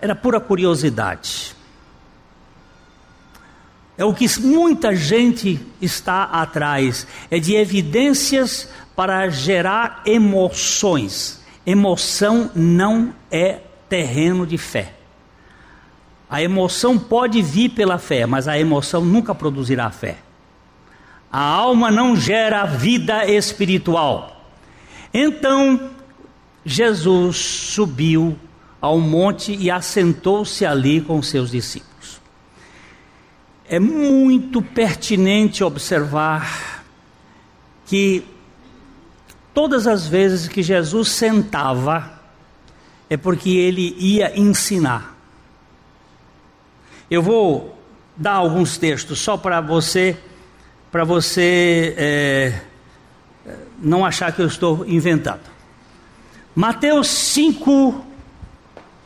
Era 0.00 0.14
pura 0.14 0.40
curiosidade. 0.40 1.54
É 3.98 4.04
o 4.04 4.14
que 4.14 4.26
muita 4.40 4.94
gente 4.94 5.60
está 5.82 6.22
atrás, 6.22 7.06
é 7.30 7.38
de 7.38 7.54
evidências 7.54 8.68
para 8.96 9.28
gerar 9.28 10.00
emoções. 10.06 11.42
Emoção 11.66 12.50
não 12.54 13.12
é 13.30 13.58
terreno 13.90 14.46
de 14.46 14.56
fé. 14.56 14.94
A 16.30 16.40
emoção 16.40 16.96
pode 16.96 17.42
vir 17.42 17.70
pela 17.70 17.98
fé, 17.98 18.24
mas 18.24 18.46
a 18.46 18.56
emoção 18.58 19.04
nunca 19.04 19.34
produzirá 19.34 19.90
fé. 19.90 20.18
A 21.30 21.42
alma 21.42 21.90
não 21.90 22.16
gera 22.16 22.64
vida 22.64 23.26
espiritual. 23.26 24.46
Então, 25.12 25.90
Jesus 26.64 27.36
subiu 27.36 28.38
ao 28.80 28.98
monte 28.98 29.54
e 29.54 29.70
assentou-se 29.70 30.64
ali 30.64 31.00
com 31.00 31.20
seus 31.20 31.50
discípulos. 31.50 32.20
É 33.68 33.78
muito 33.78 34.62
pertinente 34.62 35.62
observar 35.62 36.84
que 37.86 38.24
todas 39.52 39.86
as 39.86 40.06
vezes 40.06 40.48
que 40.48 40.62
Jesus 40.62 41.08
sentava, 41.08 42.19
é 43.10 43.16
porque 43.16 43.50
ele 43.50 43.96
ia 43.98 44.38
ensinar. 44.38 45.16
Eu 47.10 47.20
vou 47.20 47.76
dar 48.16 48.34
alguns 48.34 48.78
textos 48.78 49.18
só 49.18 49.36
para 49.36 49.60
você, 49.60 50.16
para 50.92 51.02
você 51.02 51.94
é, 51.98 52.60
não 53.82 54.06
achar 54.06 54.30
que 54.32 54.40
eu 54.40 54.46
estou 54.46 54.86
inventando. 54.86 55.50
Mateus 56.54 57.08
5, 57.08 58.04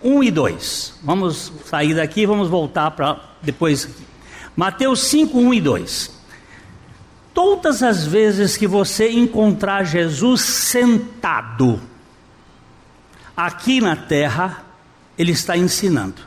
1 0.03 0.23
e 0.23 0.31
2. 0.31 1.01
Vamos 1.03 1.53
sair 1.64 1.95
daqui 1.95 2.21
e 2.23 2.27
vamos 2.27 2.49
voltar 2.49 2.90
para 2.90 3.19
depois. 3.40 3.88
Mateus 4.55 5.01
5, 5.05 5.38
1 5.38 5.55
e 5.55 5.61
2. 5.62 6.14
Todas 7.33 7.83
as 7.83 8.07
vezes 8.07 8.57
que 8.57 8.67
você 8.67 9.11
encontrar 9.11 9.85
Jesus 9.85 10.43
sentado, 10.43 11.81
aqui 13.37 13.81
na 13.81 13.97
terra, 13.97 14.64
ele 15.18 15.33
está 15.33 15.57
ensinando. 15.57 16.23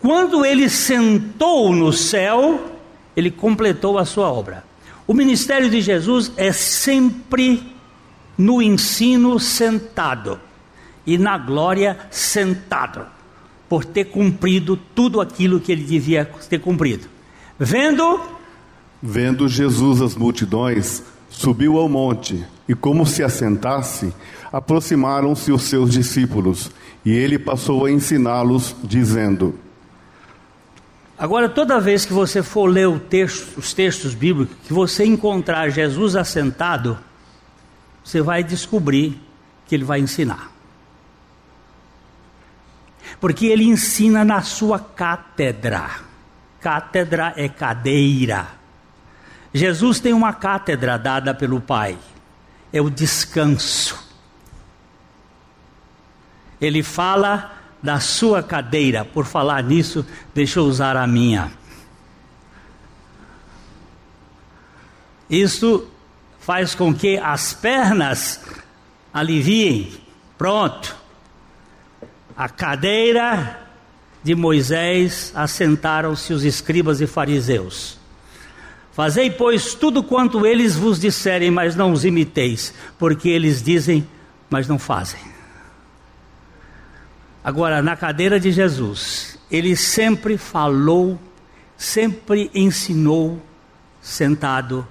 Quando 0.00 0.44
ele 0.44 0.68
sentou 0.68 1.72
no 1.72 1.92
céu, 1.92 2.72
ele 3.16 3.30
completou 3.30 3.98
a 3.98 4.04
sua 4.04 4.30
obra. 4.30 4.64
O 5.06 5.14
ministério 5.14 5.68
de 5.68 5.80
Jesus 5.80 6.30
é 6.36 6.52
sempre 6.52 7.62
no 8.36 8.62
ensino 8.62 9.40
sentado 9.40 10.38
e 11.06 11.18
na 11.18 11.36
glória 11.38 11.98
sentado, 12.10 13.06
por 13.68 13.84
ter 13.84 14.04
cumprido 14.04 14.76
tudo 14.76 15.20
aquilo 15.20 15.58
que 15.58 15.72
ele 15.72 15.82
devia 15.82 16.24
ter 16.48 16.60
cumprido. 16.60 17.08
Vendo 17.58 18.20
Vendo 19.00 19.48
Jesus 19.48 20.02
as 20.02 20.16
multidões, 20.16 21.04
subiu 21.30 21.78
ao 21.78 21.88
monte 21.88 22.44
e, 22.68 22.74
como 22.74 23.06
se 23.06 23.22
assentasse, 23.22 24.12
aproximaram-se 24.52 25.50
os 25.50 25.62
seus 25.62 25.90
discípulos 25.90 26.70
e 27.04 27.10
ele 27.10 27.38
passou 27.38 27.86
a 27.86 27.90
ensiná-los, 27.90 28.76
dizendo: 28.84 29.58
Agora, 31.18 31.48
toda 31.48 31.80
vez 31.80 32.04
que 32.04 32.12
você 32.12 32.42
for 32.42 32.66
ler 32.66 33.00
texto, 33.00 33.58
os 33.58 33.72
textos 33.72 34.14
bíblicos, 34.14 34.54
que 34.64 34.72
você 34.72 35.04
encontrar 35.04 35.70
Jesus 35.70 36.14
assentado, 36.14 36.98
você 38.04 38.20
vai 38.20 38.44
descobrir 38.44 39.20
que 39.66 39.74
ele 39.74 39.84
vai 39.84 40.00
ensinar. 40.00 40.52
Porque 43.20 43.46
ele 43.46 43.64
ensina 43.64 44.24
na 44.24 44.42
sua 44.42 44.78
cátedra. 44.78 45.90
Cátedra 46.60 47.32
é 47.36 47.48
cadeira. 47.48 48.48
Jesus 49.52 49.98
tem 49.98 50.12
uma 50.12 50.32
cátedra 50.32 50.98
dada 50.98 51.34
pelo 51.34 51.60
Pai, 51.60 51.98
é 52.72 52.80
o 52.80 52.90
descanso. 52.90 53.98
Ele 56.60 56.82
fala 56.82 57.52
da 57.82 58.00
sua 58.00 58.42
cadeira, 58.42 59.04
por 59.04 59.24
falar 59.24 59.62
nisso, 59.62 60.04
deixa 60.34 60.58
eu 60.58 60.64
usar 60.64 60.96
a 60.96 61.06
minha. 61.06 61.52
Isso 65.30 65.86
faz 66.40 66.74
com 66.74 66.94
que 66.94 67.18
as 67.18 67.52
pernas 67.52 68.40
aliviem. 69.12 70.00
Pronto. 70.36 70.96
A 72.36 72.48
cadeira 72.48 73.68
de 74.22 74.34
Moisés 74.34 75.32
assentaram-se 75.34 76.32
os 76.32 76.44
escribas 76.44 77.00
e 77.00 77.06
fariseus. 77.06 77.97
Fazei, 78.98 79.30
pois, 79.30 79.74
tudo 79.74 80.02
quanto 80.02 80.44
eles 80.44 80.74
vos 80.74 80.98
disserem, 80.98 81.52
mas 81.52 81.76
não 81.76 81.92
os 81.92 82.04
imiteis, 82.04 82.74
porque 82.98 83.28
eles 83.28 83.62
dizem, 83.62 84.04
mas 84.50 84.66
não 84.66 84.76
fazem. 84.76 85.20
Agora, 87.44 87.80
na 87.80 87.94
cadeira 87.94 88.40
de 88.40 88.50
Jesus, 88.50 89.38
ele 89.48 89.76
sempre 89.76 90.36
falou, 90.36 91.16
sempre 91.76 92.50
ensinou, 92.52 93.40
sentado, 94.02 94.84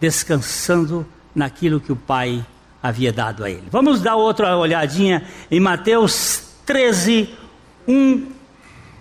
descansando 0.00 1.06
naquilo 1.32 1.78
que 1.78 1.92
o 1.92 1.96
Pai 1.96 2.44
havia 2.82 3.12
dado 3.12 3.44
a 3.44 3.50
ele. 3.50 3.68
Vamos 3.70 4.00
dar 4.00 4.16
outra 4.16 4.56
olhadinha 4.56 5.28
em 5.48 5.60
Mateus 5.60 6.42
13, 6.66 7.32
1 7.86 8.32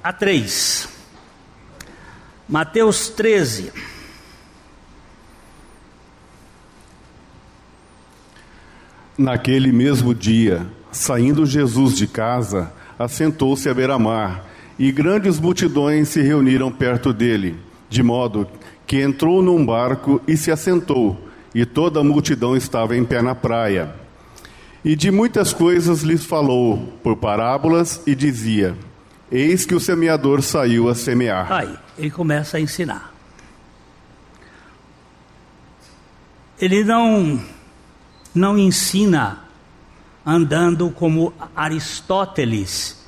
a 0.03 0.13
3. 0.13 0.89
Mateus 2.47 3.09
13. 3.09 3.92
Naquele 9.17 9.71
mesmo 9.71 10.13
dia, 10.13 10.65
saindo 10.91 11.45
Jesus 11.45 11.95
de 11.95 12.07
casa, 12.07 12.73
assentou-se 12.97 13.69
à 13.69 13.73
beira-mar, 13.73 14.43
e 14.77 14.91
grandes 14.91 15.39
multidões 15.39 16.09
se 16.09 16.21
reuniram 16.21 16.71
perto 16.71 17.13
dele, 17.13 17.55
de 17.89 18.01
modo 18.01 18.47
que 18.87 18.99
entrou 19.01 19.41
num 19.41 19.63
barco 19.63 20.19
e 20.27 20.35
se 20.35 20.51
assentou, 20.51 21.15
e 21.53 21.63
toda 21.63 21.99
a 21.99 22.03
multidão 22.03 22.55
estava 22.57 22.97
em 22.97 23.05
pé 23.05 23.21
na 23.21 23.35
praia. 23.35 23.93
E 24.83 24.95
de 24.95 25.11
muitas 25.11 25.53
coisas 25.53 26.01
lhes 26.01 26.25
falou 26.25 26.93
por 27.03 27.15
parábolas 27.15 28.01
e 28.07 28.15
dizia: 28.15 28.75
Eis 29.31 29.63
que 29.65 29.75
o 29.75 29.79
semeador 29.79 30.41
saiu 30.41 30.89
a 30.89 30.95
semear. 30.95 31.51
Aí, 31.51 31.77
ele 31.97 32.11
começa 32.11 32.57
a 32.57 32.59
ensinar. 32.59 33.13
Ele 36.59 36.83
não 36.83 37.39
não 38.33 38.57
ensina 38.57 39.43
andando 40.25 40.89
como 40.89 41.33
Aristóteles. 41.55 43.03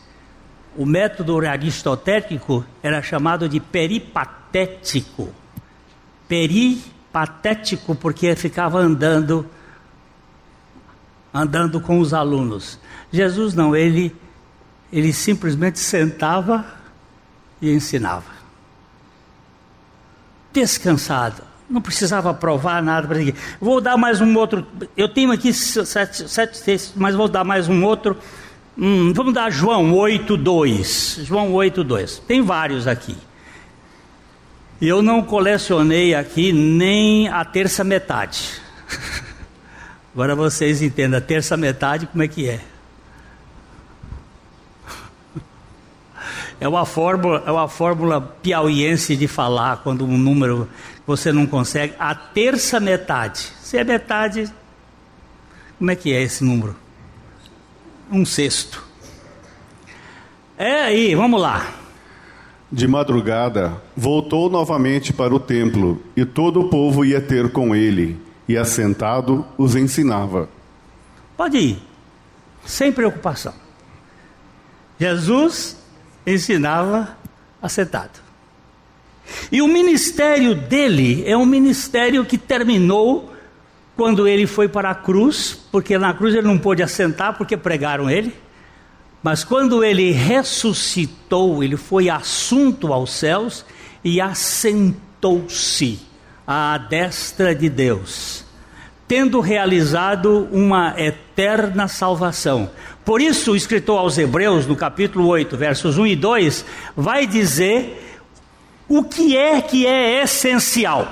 O 0.77 0.85
método 0.85 1.39
aristotélico 1.45 2.65
era 2.83 3.01
chamado 3.01 3.47
de 3.47 3.59
peripatético. 3.59 5.29
Peripatético 6.27 7.95
porque 7.95 8.35
ficava 8.35 8.79
andando 8.79 9.49
andando 11.33 11.81
com 11.81 11.99
os 11.99 12.13
alunos. 12.13 12.79
Jesus 13.11 13.53
não, 13.53 13.75
ele 13.75 14.15
ele 14.91 15.11
simplesmente 15.11 15.79
sentava 15.79 16.65
e 17.61 17.71
ensinava. 17.71 18.35
Descansado 20.53 21.54
não 21.69 21.81
precisava 21.81 22.33
provar 22.33 22.81
nada 22.81 23.07
para 23.07 23.17
ninguém. 23.17 23.35
Vou 23.59 23.81
dar 23.81 23.97
mais 23.97 24.21
um 24.21 24.35
outro. 24.37 24.65
Eu 24.95 25.09
tenho 25.09 25.31
aqui 25.31 25.51
sete, 25.53 26.29
sete 26.29 26.61
textos, 26.61 26.93
mas 26.95 27.15
vou 27.15 27.27
dar 27.27 27.43
mais 27.43 27.67
um 27.67 27.83
outro. 27.83 28.17
Hum, 28.77 29.13
vamos 29.13 29.33
dar 29.33 29.49
João 29.49 29.91
8,2. 29.93 31.23
João 31.23 31.51
8,2. 31.53 32.21
Tem 32.27 32.41
vários 32.41 32.87
aqui. 32.87 33.17
Eu 34.81 35.01
não 35.01 35.23
colecionei 35.23 36.13
aqui 36.13 36.51
nem 36.51 37.29
a 37.29 37.43
terça 37.45 37.83
metade. 37.83 38.61
Agora 40.13 40.35
vocês 40.35 40.81
entendem 40.81 41.17
a 41.17 41.21
terça 41.21 41.57
metade 41.57 42.05
como 42.07 42.23
é 42.23 42.27
que 42.27 42.47
é. 42.47 42.59
É 46.59 46.67
uma 46.67 46.85
fórmula, 46.85 47.43
é 47.45 47.51
uma 47.51 47.67
fórmula 47.67 48.21
piauiense 48.21 49.15
de 49.15 49.27
falar 49.27 49.77
quando 49.77 50.05
um 50.05 50.17
número 50.17 50.69
você 51.05 51.31
não 51.31 51.45
consegue. 51.45 51.93
A 51.99 52.15
terça 52.15 52.79
metade. 52.79 53.51
Se 53.61 53.77
é 53.77 53.83
metade, 53.83 54.51
como 55.77 55.91
é 55.91 55.95
que 55.95 56.13
é 56.13 56.21
esse 56.21 56.43
número? 56.43 56.75
Um 58.11 58.25
sexto. 58.25 58.83
É 60.57 60.83
aí, 60.83 61.15
vamos 61.15 61.41
lá. 61.41 61.73
De 62.71 62.87
madrugada, 62.87 63.81
voltou 63.95 64.49
novamente 64.49 65.13
para 65.13 65.33
o 65.33 65.39
templo, 65.39 66.01
e 66.15 66.25
todo 66.25 66.61
o 66.61 66.69
povo 66.69 67.05
ia 67.05 67.21
ter 67.21 67.51
com 67.51 67.75
ele, 67.75 68.19
e 68.47 68.57
assentado 68.57 69.45
os 69.57 69.75
ensinava. 69.75 70.49
Pode 71.37 71.57
ir, 71.57 71.83
sem 72.65 72.91
preocupação. 72.91 73.53
Jesus 74.99 75.77
ensinava 76.25 77.15
assentado. 77.61 78.24
E 79.51 79.61
o 79.61 79.67
ministério 79.67 80.55
dele 80.55 81.23
é 81.25 81.35
um 81.35 81.45
ministério 81.45 82.25
que 82.25 82.37
terminou 82.37 83.33
quando 83.95 84.27
ele 84.27 84.45
foi 84.45 84.67
para 84.67 84.89
a 84.89 84.95
cruz, 84.95 85.57
porque 85.71 85.97
na 85.97 86.13
cruz 86.13 86.35
ele 86.35 86.47
não 86.47 86.57
pôde 86.57 86.83
assentar 86.83 87.37
porque 87.37 87.55
pregaram 87.55 88.09
ele. 88.09 88.33
Mas 89.23 89.43
quando 89.43 89.83
ele 89.83 90.11
ressuscitou, 90.11 91.63
ele 91.63 91.77
foi 91.77 92.09
assunto 92.09 92.93
aos 92.93 93.11
céus 93.11 93.65
e 94.03 94.21
assentou-se 94.21 95.99
à 96.45 96.77
destra 96.77 97.55
de 97.55 97.67
Deus, 97.67 98.45
tendo 99.07 99.39
realizado 99.39 100.47
uma 100.51 100.93
eterna 100.95 101.87
salvação. 101.87 102.69
Por 103.03 103.19
isso, 103.19 103.53
o 103.53 103.55
escritor 103.55 103.99
aos 103.99 104.17
Hebreus, 104.17 104.67
no 104.67 104.75
capítulo 104.75 105.27
8, 105.27 105.57
versos 105.57 105.97
1 105.97 106.07
e 106.07 106.15
2, 106.15 106.65
vai 106.95 107.25
dizer 107.25 108.14
o 108.87 109.03
que 109.03 109.35
é 109.35 109.61
que 109.61 109.85
é 109.85 110.23
essencial. 110.23 111.11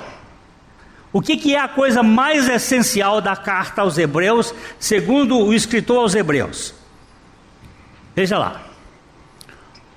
O 1.12 1.20
que, 1.20 1.36
que 1.36 1.54
é 1.54 1.60
a 1.60 1.68
coisa 1.68 2.02
mais 2.02 2.48
essencial 2.48 3.20
da 3.20 3.36
carta 3.36 3.82
aos 3.82 3.96
Hebreus, 3.96 4.52
segundo 4.80 5.38
o 5.38 5.54
escritor 5.54 5.98
aos 5.98 6.14
Hebreus? 6.14 6.74
Veja 8.16 8.36
lá. 8.36 8.64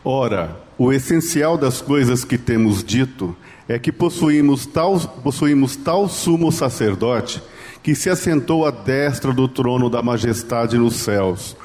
Ora, 0.03 0.55
o 0.77 0.93
essencial 0.93 1.57
das 1.57 1.81
coisas 1.81 2.23
que 2.23 2.37
temos 2.37 2.83
dito 2.83 3.35
é 3.67 3.79
que 3.79 3.91
possuímos 3.91 4.67
tal, 4.67 4.99
possuímos 4.99 5.75
tal 5.75 6.07
sumo 6.07 6.51
sacerdote 6.51 7.41
que 7.81 7.95
se 7.95 8.09
assentou 8.09 8.65
à 8.65 8.71
destra 8.71 9.33
do 9.33 9.47
trono 9.47 9.89
da 9.89 10.01
majestade 10.03 10.77
nos 10.77 10.97
céus 10.97 11.55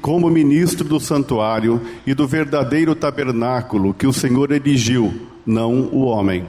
como 0.00 0.30
ministro 0.30 0.86
do 0.86 1.00
santuário 1.00 1.82
e 2.06 2.14
do 2.14 2.28
verdadeiro 2.28 2.94
tabernáculo 2.94 3.92
que 3.92 4.06
o 4.06 4.12
Senhor 4.12 4.52
erigiu, 4.52 5.12
não 5.44 5.88
o 5.92 6.04
homem. 6.04 6.46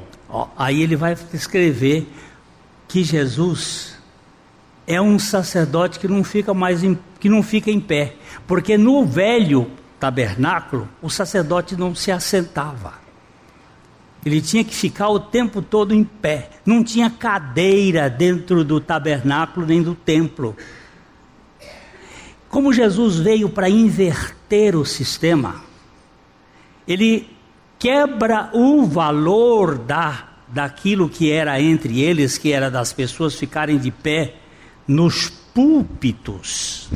Aí 0.55 0.83
ele 0.83 0.95
vai 0.95 1.17
escrever 1.33 2.07
que 2.87 3.03
Jesus 3.03 3.97
é 4.85 5.01
um 5.01 5.17
sacerdote 5.17 5.97
que 5.97 6.07
não 6.07 6.23
fica 6.23 6.53
mais 6.53 6.83
em, 6.83 6.97
que 7.19 7.27
não 7.27 7.41
fica 7.41 7.71
em 7.71 7.79
pé, 7.79 8.13
porque 8.45 8.77
no 8.77 9.03
velho 9.03 9.71
tabernáculo 9.99 10.87
o 11.01 11.09
sacerdote 11.09 11.75
não 11.75 11.95
se 11.95 12.11
assentava. 12.11 13.01
Ele 14.23 14.39
tinha 14.39 14.63
que 14.63 14.73
ficar 14.73 15.09
o 15.09 15.19
tempo 15.19 15.61
todo 15.61 15.93
em 15.93 16.03
pé. 16.03 16.49
Não 16.65 16.83
tinha 16.83 17.09
cadeira 17.09 18.09
dentro 18.09 18.63
do 18.63 18.79
tabernáculo 18.79 19.65
nem 19.65 19.81
do 19.81 19.95
templo. 19.95 20.55
Como 22.53 22.71
Jesus 22.71 23.17
veio 23.17 23.49
para 23.49 23.67
inverter 23.67 24.75
o 24.75 24.85
sistema, 24.85 25.63
ele 26.87 27.27
quebra 27.79 28.51
o 28.53 28.85
valor 28.85 29.75
da, 29.75 30.29
daquilo 30.49 31.09
que 31.09 31.31
era 31.31 31.59
entre 31.59 31.99
eles, 31.99 32.37
que 32.37 32.51
era 32.51 32.69
das 32.69 32.93
pessoas 32.93 33.33
ficarem 33.33 33.79
de 33.79 33.89
pé 33.89 34.35
nos 34.87 35.29
púlpitos. 35.29 36.91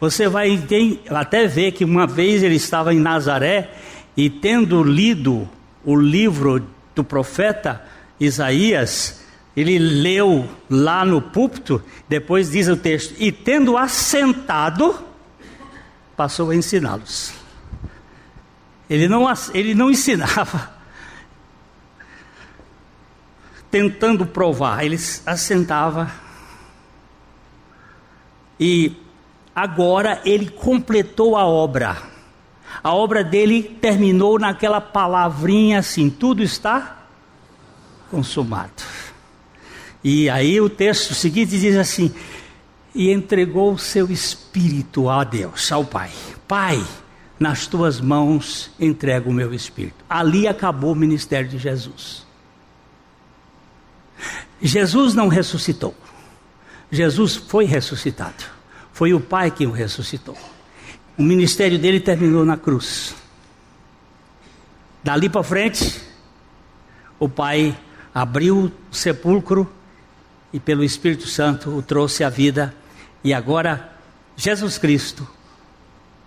Você 0.00 0.28
vai 0.28 0.66
até 1.10 1.46
ver 1.46 1.72
que 1.72 1.84
uma 1.84 2.06
vez 2.06 2.42
ele 2.42 2.56
estava 2.56 2.94
em 2.94 2.98
Nazaré 2.98 3.70
e, 4.16 4.30
tendo 4.30 4.82
lido 4.82 5.46
o 5.84 5.94
livro 5.94 6.66
do 6.94 7.04
profeta 7.04 7.84
Isaías, 8.18 9.27
ele 9.58 9.76
leu 9.76 10.48
lá 10.70 11.04
no 11.04 11.20
púlpito, 11.20 11.82
depois 12.08 12.52
diz 12.52 12.68
o 12.68 12.76
texto, 12.76 13.16
e 13.18 13.32
tendo 13.32 13.76
assentado, 13.76 14.96
passou 16.16 16.50
a 16.50 16.54
ensiná-los. 16.54 17.32
Ele 18.88 19.08
não, 19.08 19.24
ele 19.52 19.74
não 19.74 19.90
ensinava 19.90 20.70
tentando 23.68 24.24
provar, 24.24 24.84
ele 24.84 24.96
assentava 25.26 26.08
e 28.60 28.96
agora 29.54 30.22
ele 30.24 30.50
completou 30.50 31.36
a 31.36 31.44
obra. 31.44 31.96
A 32.80 32.94
obra 32.94 33.24
dele 33.24 33.64
terminou 33.80 34.38
naquela 34.38 34.80
palavrinha 34.80 35.80
assim: 35.80 36.08
tudo 36.08 36.44
está 36.44 36.98
consumado. 38.08 39.07
E 40.02 40.30
aí 40.30 40.60
o 40.60 40.68
texto 40.68 41.14
seguinte 41.14 41.58
diz 41.58 41.76
assim: 41.76 42.14
e 42.94 43.12
entregou 43.12 43.72
o 43.72 43.78
seu 43.78 44.10
espírito 44.10 45.08
a 45.08 45.24
Deus, 45.24 45.70
ao 45.70 45.84
Pai. 45.84 46.10
Pai, 46.46 46.84
nas 47.38 47.66
tuas 47.66 48.00
mãos 48.00 48.70
entrego 48.78 49.30
o 49.30 49.32
meu 49.32 49.54
espírito. 49.54 50.04
Ali 50.08 50.48
acabou 50.48 50.92
o 50.92 50.96
ministério 50.96 51.48
de 51.48 51.58
Jesus. 51.58 52.26
Jesus 54.60 55.14
não 55.14 55.28
ressuscitou. 55.28 55.94
Jesus 56.90 57.36
foi 57.36 57.64
ressuscitado. 57.64 58.44
Foi 58.92 59.14
o 59.14 59.20
Pai 59.20 59.50
que 59.50 59.66
o 59.66 59.70
ressuscitou. 59.70 60.36
O 61.16 61.22
ministério 61.22 61.78
dele 61.78 62.00
terminou 62.00 62.44
na 62.44 62.56
cruz. 62.56 63.14
Dali 65.04 65.28
para 65.28 65.44
frente, 65.44 66.00
o 67.18 67.28
Pai 67.28 67.78
abriu 68.12 68.72
o 68.90 68.94
sepulcro 68.94 69.72
e, 70.52 70.58
pelo 70.58 70.84
Espírito 70.84 71.26
Santo, 71.26 71.70
o 71.70 71.82
trouxe 71.82 72.24
à 72.24 72.28
vida. 72.28 72.74
E 73.22 73.34
agora, 73.34 73.92
Jesus 74.36 74.78
Cristo, 74.78 75.28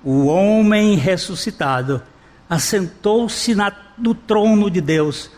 o 0.04 0.26
homem 0.26 0.96
ressuscitado, 0.96 2.02
assentou-se 2.50 3.56
no 3.98 4.14
trono 4.14 4.70
de 4.70 4.82
Deus 4.82 5.32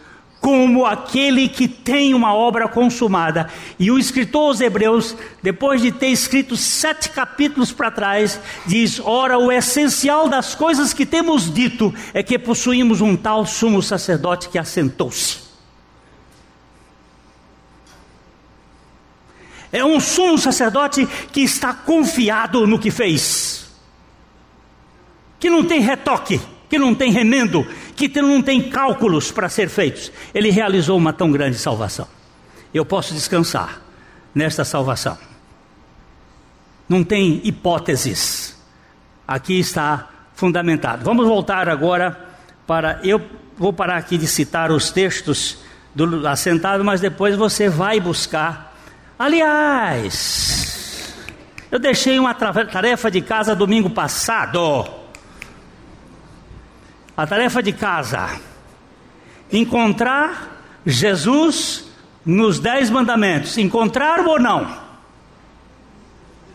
como 0.44 0.86
aquele 0.86 1.48
que 1.48 1.70
tem 1.70 2.14
uma 2.14 2.36
obra 2.36 2.68
consumada. 2.68 3.48
E 3.80 3.90
o 3.90 3.98
escritor 3.98 4.48
aos 4.48 4.60
Hebreus, 4.60 5.16
depois 5.42 5.82
de 5.82 5.90
ter 5.90 6.08
escrito 6.08 6.58
sete 6.58 7.12
capítulos 7.12 7.72
para 7.72 7.90
trás, 7.90 8.42
diz: 8.66 9.00
Ora, 9.00 9.38
o 9.38 9.50
essencial 9.50 10.28
das 10.28 10.54
coisas 10.54 10.94
que 10.94 11.06
temos 11.06 11.50
dito 11.50 11.94
é 12.14 12.22
que 12.22 12.38
possuímos 12.38 13.00
um 13.00 13.16
tal 13.16 13.46
sumo 13.46 13.82
sacerdote 13.82 14.50
que 14.50 14.60
assentou-se. 14.60 15.43
É 19.74 19.84
um 19.84 20.00
sumo 20.00 20.38
sacerdote 20.38 21.06
que 21.34 21.42
está 21.42 21.74
confiado 21.74 22.66
no 22.66 22.80
que 22.80 22.90
fez, 22.90 23.70
que 25.38 25.50
não 25.50 25.66
tem 25.66 25.82
retoque 25.82 26.40
que 26.74 26.80
não 26.80 26.96
tem 26.96 27.12
remendo, 27.12 27.64
que 27.96 28.08
não 28.20 28.42
tem 28.42 28.60
cálculos 28.60 29.32
para 29.32 29.48
ser 29.48 29.70
feitos. 29.70 30.12
Ele 30.34 30.50
realizou 30.50 30.98
uma 30.98 31.14
tão 31.14 31.32
grande 31.32 31.56
salvação. 31.56 32.08
Eu 32.74 32.84
posso 32.84 33.14
descansar 33.14 33.80
nesta 34.34 34.66
salvação. 34.66 35.16
Não 36.90 37.04
tem 37.04 37.42
hipóteses. 37.44 38.60
Aqui 39.28 39.60
está 39.60 40.10
fundamentado. 40.34 41.06
Vamos 41.06 41.28
voltar 41.28 41.70
agora 41.70 42.20
para. 42.66 43.00
Eu 43.04 43.22
vou 43.56 43.72
parar 43.72 43.98
aqui 43.98 44.18
de 44.18 44.26
citar 44.26 44.72
os 44.72 44.90
textos 44.90 45.60
do 45.94 46.28
assentado, 46.28 46.84
mas 46.84 47.00
depois 47.00 47.36
você 47.36 47.70
vai 47.70 48.00
buscar. 48.00 48.73
Aliás, 49.18 51.14
eu 51.72 51.80
deixei 51.80 52.20
uma 52.20 52.34
tarefa 52.34 53.10
de 53.10 53.22
casa 53.22 53.56
domingo 53.56 53.90
passado. 53.90 54.86
A 57.16 57.28
tarefa 57.28 57.62
de 57.62 57.74
casa: 57.74 58.40
encontrar 59.52 60.54
Jesus 60.86 61.86
nos 62.26 62.60
dez 62.60 62.90
mandamentos. 62.90 63.58
Encontrar 63.58 64.20
ou 64.26 64.40
não? 64.40 64.82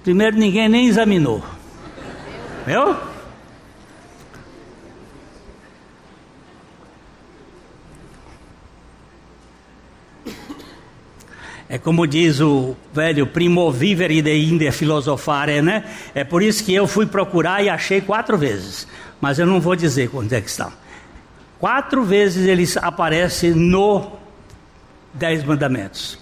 Primeiro, 0.02 0.36
ninguém 0.36 0.68
nem 0.68 0.86
examinou. 0.86 1.42
Viu? 2.66 2.96
É 11.68 11.76
como 11.78 12.06
diz 12.06 12.40
o 12.40 12.74
velho 12.94 13.26
primo 13.26 13.70
vivere 13.70 14.22
de 14.22 14.34
inde 14.34 14.70
filosofare, 14.72 15.60
né? 15.60 15.84
É 16.14 16.24
por 16.24 16.42
isso 16.42 16.64
que 16.64 16.74
eu 16.74 16.86
fui 16.86 17.06
procurar 17.06 17.62
e 17.62 17.68
achei 17.68 18.00
quatro 18.00 18.38
vezes 18.38 18.86
mas 19.20 19.38
eu 19.38 19.46
não 19.46 19.60
vou 19.60 19.74
dizer 19.74 20.10
onde 20.14 20.34
é 20.34 20.40
que 20.40 20.48
estão. 20.48 20.72
Quatro 21.58 22.04
vezes 22.04 22.46
ele 22.46 22.64
aparece 22.80 23.50
no 23.50 24.12
Dez 25.12 25.42
Mandamentos. 25.42 26.18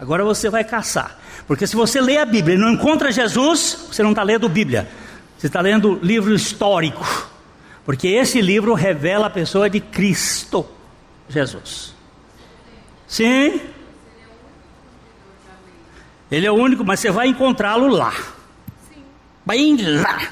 Agora 0.00 0.24
você 0.24 0.50
vai 0.50 0.64
caçar. 0.64 1.18
Porque 1.46 1.66
se 1.66 1.76
você 1.76 2.00
lê 2.00 2.18
a 2.18 2.26
Bíblia 2.26 2.56
e 2.56 2.58
não 2.58 2.72
encontra 2.72 3.10
Jesus, 3.10 3.86
você 3.90 4.02
não 4.02 4.10
está 4.10 4.22
lendo 4.22 4.48
Bíblia. 4.48 4.88
Você 5.36 5.46
está 5.46 5.60
lendo 5.60 5.98
livro 6.02 6.34
histórico. 6.34 7.06
Porque 7.84 8.08
esse 8.08 8.40
livro 8.40 8.74
revela 8.74 9.26
a 9.28 9.30
pessoa 9.30 9.70
de 9.70 9.80
Cristo 9.80 10.66
Jesus. 11.28 11.94
Sim. 13.08 13.60
Ele 16.30 16.46
é 16.46 16.52
o 16.52 16.54
único, 16.54 16.84
mas 16.84 17.00
você 17.00 17.10
vai 17.10 17.26
encontrá-lo 17.26 17.88
lá 17.88 18.12
bem 19.48 19.78
lá. 19.80 20.28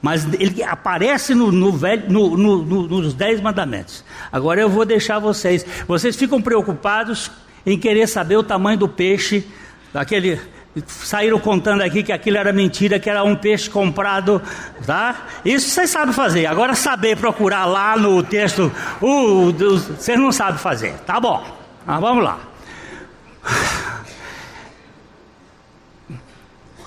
Mas 0.00 0.24
ele 0.34 0.62
aparece 0.62 1.34
no, 1.34 1.50
no 1.50 1.72
velho, 1.72 2.08
no, 2.08 2.36
no, 2.36 2.62
nos 2.86 3.14
dez 3.14 3.40
mandamentos. 3.40 4.04
Agora 4.30 4.60
eu 4.60 4.68
vou 4.68 4.84
deixar 4.84 5.18
vocês. 5.18 5.66
Vocês 5.88 6.14
ficam 6.14 6.40
preocupados 6.40 7.30
em 7.66 7.76
querer 7.76 8.06
saber 8.06 8.36
o 8.36 8.42
tamanho 8.42 8.78
do 8.78 8.88
peixe, 8.88 9.48
aquele 9.92 10.38
saíram 10.86 11.38
contando 11.38 11.82
aqui 11.82 12.02
que 12.02 12.12
aquilo 12.12 12.36
era 12.36 12.52
mentira, 12.52 12.98
que 12.98 13.08
era 13.08 13.22
um 13.22 13.36
peixe 13.36 13.70
comprado, 13.70 14.42
tá? 14.84 15.26
Isso 15.44 15.70
vocês 15.70 15.90
sabem 15.90 16.12
fazer. 16.12 16.46
Agora 16.46 16.74
saber 16.74 17.16
procurar 17.16 17.64
lá 17.64 17.96
no 17.96 18.22
texto, 18.22 18.72
vocês 19.00 20.18
não 20.18 20.32
sabem 20.32 20.58
fazer. 20.58 20.94
Tá 21.06 21.20
bom. 21.20 21.44
Mas 21.86 22.00
vamos 22.00 22.24
lá. 22.24 22.40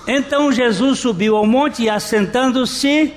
Então 0.08 0.52
Jesus 0.52 1.00
subiu 1.00 1.36
ao 1.36 1.46
monte 1.46 1.84
e 1.84 1.90
assentando-se 1.90 3.14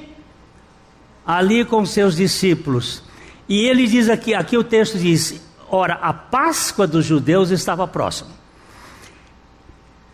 ali 1.24 1.64
com 1.64 1.87
seus 1.87 2.16
discípulos. 2.16 3.02
E 3.48 3.61
ele 3.61 3.87
diz 3.87 4.09
aqui, 4.09 4.35
aqui 4.35 4.56
o 4.56 4.64
texto 4.64 4.98
diz: 4.98 5.40
Ora, 5.68 5.94
a 5.94 6.12
Páscoa 6.12 6.87
dos 6.87 7.04
judeus 7.04 7.50
estava 7.50 7.87
próxima. 7.87 8.39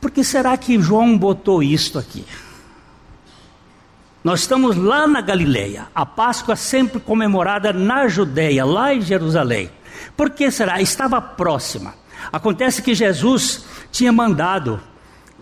Por 0.06 0.12
que 0.12 0.22
será 0.22 0.56
que 0.56 0.80
João 0.80 1.18
botou 1.18 1.60
isto 1.60 1.98
aqui? 1.98 2.24
Nós 4.22 4.38
estamos 4.38 4.76
lá 4.76 5.04
na 5.04 5.20
Galileia, 5.20 5.88
a 5.92 6.06
Páscoa 6.06 6.54
sempre 6.54 7.00
comemorada 7.00 7.72
na 7.72 8.06
Judéia, 8.06 8.64
lá 8.64 8.94
em 8.94 9.00
Jerusalém. 9.00 9.68
Por 10.16 10.30
que 10.30 10.48
será? 10.48 10.80
Estava 10.80 11.20
próxima. 11.20 11.92
Acontece 12.32 12.82
que 12.82 12.94
Jesus 12.94 13.64
tinha 13.90 14.12
mandado 14.12 14.80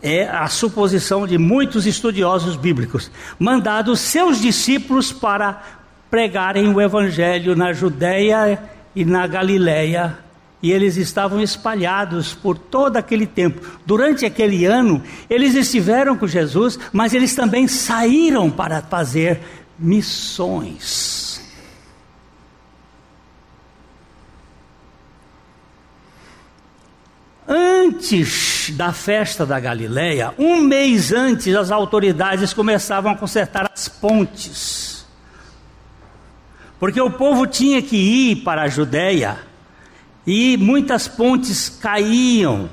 é 0.00 0.27
a 0.27 0.48
suposição 0.48 1.27
de 1.27 1.37
muitos 1.37 1.87
estudiosos 1.87 2.57
bíblicos, 2.57 3.11
mandado 3.38 3.94
seus 3.94 4.40
discípulos 4.40 5.12
para 5.12 5.62
pregarem 6.11 6.72
o 6.72 6.81
evangelho 6.81 7.55
na 7.55 7.74
Judéia 7.74 8.59
e 8.96 9.05
na 9.05 9.27
Galiléia 9.27 10.24
e 10.62 10.73
eles 10.73 10.97
estavam 10.97 11.40
espalhados 11.40 12.33
por 12.33 12.57
todo 12.57 12.97
aquele 12.97 13.27
tempo. 13.27 13.61
Durante 13.85 14.25
aquele 14.25 14.64
ano, 14.64 15.03
eles 15.29 15.55
estiveram 15.55 16.17
com 16.17 16.27
Jesus, 16.27 16.79
mas 16.93 17.12
eles 17.12 17.35
também 17.35 17.69
saíram 17.69 18.51
para 18.51 18.81
fazer 18.81 19.40
missões. 19.79 21.43
Antes 27.47 28.71
da 28.75 28.90
festa 28.90 29.45
da 29.45 29.61
Galileia, 29.61 30.33
um 30.38 30.62
mês 30.62 31.12
antes, 31.12 31.55
as 31.55 31.71
autoridades 31.71 32.55
começavam 32.55 33.12
a 33.12 33.17
consertar 33.17 33.71
as 33.71 33.87
pontes. 33.87 35.05
Porque 36.81 37.01
o 37.01 37.11
povo 37.11 37.47
tinha 37.47 37.83
que 37.83 37.97
ir 37.97 38.37
para 38.37 38.62
a 38.62 38.69
Judéia 38.69 39.38
e 40.27 40.57
muitas 40.57 41.07
pontes 41.07 41.69
caíam, 41.69 42.71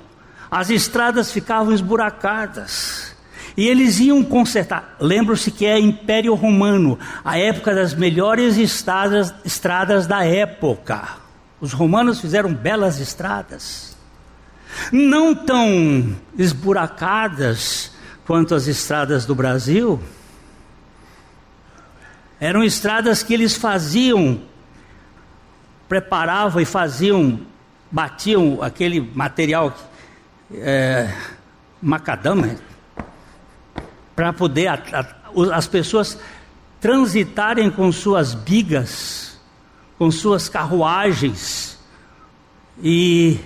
as 0.49 0.69
estradas 0.69 1.31
ficavam 1.31 1.73
esburacadas. 1.73 3.11
E 3.55 3.67
eles 3.67 3.99
iam 3.99 4.23
consertar. 4.23 4.95
Lembram-se 4.99 5.51
que 5.51 5.65
é 5.65 5.77
Império 5.77 6.33
Romano, 6.35 6.97
a 7.23 7.37
época 7.37 7.75
das 7.75 7.93
melhores 7.93 8.57
estradas, 8.57 9.33
estradas 9.43 10.07
da 10.07 10.23
época. 10.23 11.21
Os 11.59 11.73
romanos 11.73 12.19
fizeram 12.19 12.53
belas 12.53 12.99
estradas, 12.99 13.95
não 14.91 15.35
tão 15.35 16.15
esburacadas 16.37 17.91
quanto 18.25 18.55
as 18.55 18.67
estradas 18.67 19.25
do 19.25 19.35
Brasil. 19.35 20.01
Eram 22.39 22.63
estradas 22.63 23.21
que 23.21 23.33
eles 23.33 23.55
faziam 23.55 24.41
preparavam 25.91 26.61
e 26.61 26.63
faziam, 26.63 27.41
batiam 27.91 28.63
aquele 28.63 29.01
material 29.13 29.77
é, 30.53 31.13
macadama 31.81 32.55
para 34.15 34.31
poder 34.31 34.67
a, 34.67 34.75
a, 34.93 35.57
as 35.57 35.67
pessoas 35.67 36.17
transitarem 36.79 37.69
com 37.69 37.91
suas 37.91 38.33
bigas, 38.33 39.37
com 39.97 40.09
suas 40.09 40.47
carruagens. 40.47 41.77
E 42.81 43.37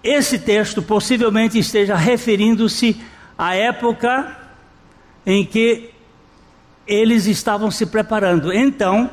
esse 0.00 0.38
texto 0.38 0.80
possivelmente 0.80 1.58
esteja 1.58 1.96
referindo-se 1.96 3.02
à 3.36 3.56
época 3.56 4.38
em 5.26 5.44
que 5.44 5.90
eles 6.86 7.26
estavam 7.26 7.68
se 7.68 7.84
preparando. 7.84 8.52
Então, 8.52 9.10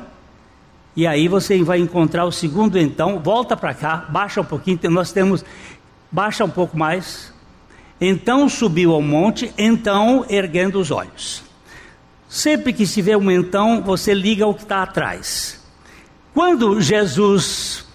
e 0.94 1.06
aí 1.06 1.26
você 1.26 1.62
vai 1.62 1.78
encontrar 1.78 2.24
o 2.24 2.32
segundo 2.32 2.78
então, 2.78 3.18
volta 3.18 3.56
para 3.56 3.72
cá, 3.72 4.06
baixa 4.10 4.40
um 4.40 4.44
pouquinho, 4.44 4.78
nós 4.90 5.10
temos, 5.10 5.44
baixa 6.10 6.44
um 6.44 6.50
pouco 6.50 6.76
mais. 6.76 7.32
Então 8.00 8.48
subiu 8.48 8.92
ao 8.92 9.00
monte, 9.00 9.52
então 9.56 10.26
erguendo 10.28 10.78
os 10.78 10.90
olhos. 10.90 11.42
Sempre 12.28 12.72
que 12.72 12.86
se 12.86 13.00
vê 13.00 13.16
um 13.16 13.30
então, 13.30 13.82
você 13.82 14.12
liga 14.12 14.46
o 14.46 14.54
que 14.54 14.62
está 14.62 14.82
atrás. 14.82 15.62
Quando 16.34 16.80
Jesus 16.80 17.86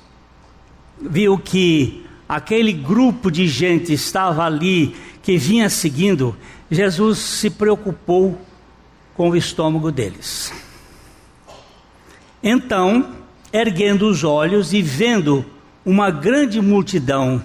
viu 1.00 1.38
que 1.38 2.06
aquele 2.28 2.72
grupo 2.72 3.32
de 3.32 3.48
gente 3.48 3.94
estava 3.94 4.44
ali, 4.44 4.96
que 5.22 5.38
vinha 5.38 5.70
seguindo, 5.70 6.36
Jesus 6.70 7.20
se 7.20 7.50
preocupou 7.50 8.40
com 9.16 9.30
o 9.32 9.36
estômago 9.36 9.92
deles. 9.92 10.54
Então, 12.50 13.10
erguendo 13.52 14.08
os 14.08 14.24
olhos 14.24 14.72
e 14.72 14.82
vendo 14.82 15.46
uma 15.86 16.10
grande 16.10 16.62
multidão 16.62 17.44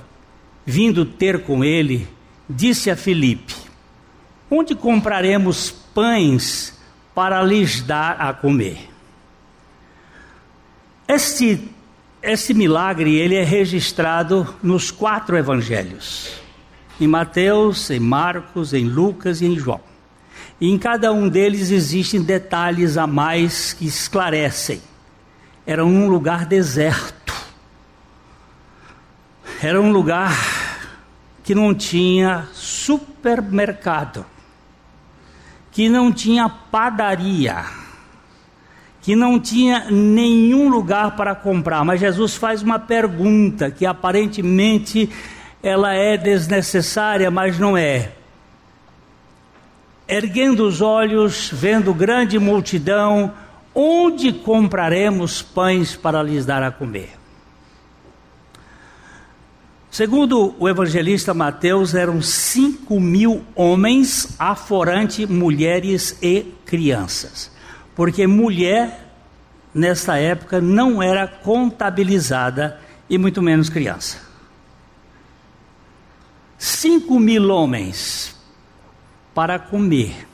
vindo 0.64 1.04
ter 1.04 1.42
com 1.42 1.64
ele, 1.64 2.06
disse 2.48 2.88
a 2.88 2.94
Filipe: 2.94 3.52
Onde 4.48 4.76
compraremos 4.76 5.72
pães 5.92 6.80
para 7.12 7.42
lhes 7.42 7.82
dar 7.82 8.12
a 8.20 8.32
comer? 8.32 8.88
Este, 11.08 11.68
este 12.22 12.54
milagre 12.54 13.12
ele 13.16 13.34
é 13.34 13.42
registrado 13.42 14.54
nos 14.62 14.92
quatro 14.92 15.36
evangelhos: 15.36 16.30
em 17.00 17.08
Mateus, 17.08 17.90
em 17.90 17.98
Marcos, 17.98 18.72
em 18.72 18.84
Lucas 18.84 19.40
e 19.40 19.46
em 19.46 19.58
João. 19.58 19.80
E 20.60 20.70
em 20.70 20.78
cada 20.78 21.12
um 21.12 21.28
deles 21.28 21.72
existem 21.72 22.22
detalhes 22.22 22.96
a 22.96 23.04
mais 23.04 23.72
que 23.72 23.84
esclarecem. 23.84 24.91
Era 25.66 25.84
um 25.84 26.08
lugar 26.08 26.44
deserto. 26.46 27.32
Era 29.62 29.80
um 29.80 29.92
lugar 29.92 30.36
que 31.44 31.54
não 31.54 31.74
tinha 31.74 32.48
supermercado, 32.52 34.26
que 35.70 35.88
não 35.88 36.12
tinha 36.12 36.48
padaria, 36.48 37.64
que 39.00 39.14
não 39.14 39.38
tinha 39.38 39.90
nenhum 39.90 40.68
lugar 40.68 41.16
para 41.16 41.34
comprar. 41.34 41.84
Mas 41.84 42.00
Jesus 42.00 42.36
faz 42.36 42.62
uma 42.62 42.78
pergunta 42.78 43.70
que 43.70 43.86
aparentemente 43.86 45.08
ela 45.62 45.92
é 45.94 46.16
desnecessária, 46.16 47.30
mas 47.30 47.58
não 47.58 47.76
é 47.76 48.12
erguendo 50.08 50.66
os 50.66 50.82
olhos, 50.82 51.50
vendo 51.52 51.94
grande 51.94 52.38
multidão, 52.38 53.32
onde 53.74 54.32
compraremos 54.32 55.42
pães 55.42 55.96
para 55.96 56.22
lhes 56.22 56.44
dar 56.44 56.62
a 56.62 56.70
comer? 56.70 57.22
Segundo 59.90 60.54
o 60.58 60.66
evangelista 60.66 61.34
Mateus, 61.34 61.94
eram 61.94 62.22
cinco 62.22 62.98
mil 62.98 63.44
homens, 63.54 64.34
aforante 64.38 65.26
mulheres 65.26 66.16
e 66.22 66.46
crianças. 66.64 67.50
Porque 67.94 68.26
mulher, 68.26 69.12
nessa 69.74 70.16
época, 70.16 70.62
não 70.62 71.02
era 71.02 71.28
contabilizada 71.28 72.80
e 73.08 73.18
muito 73.18 73.42
menos 73.42 73.68
criança. 73.68 74.18
Cinco 76.56 77.20
mil 77.20 77.50
homens 77.50 78.34
para 79.34 79.58
comer. 79.58 80.26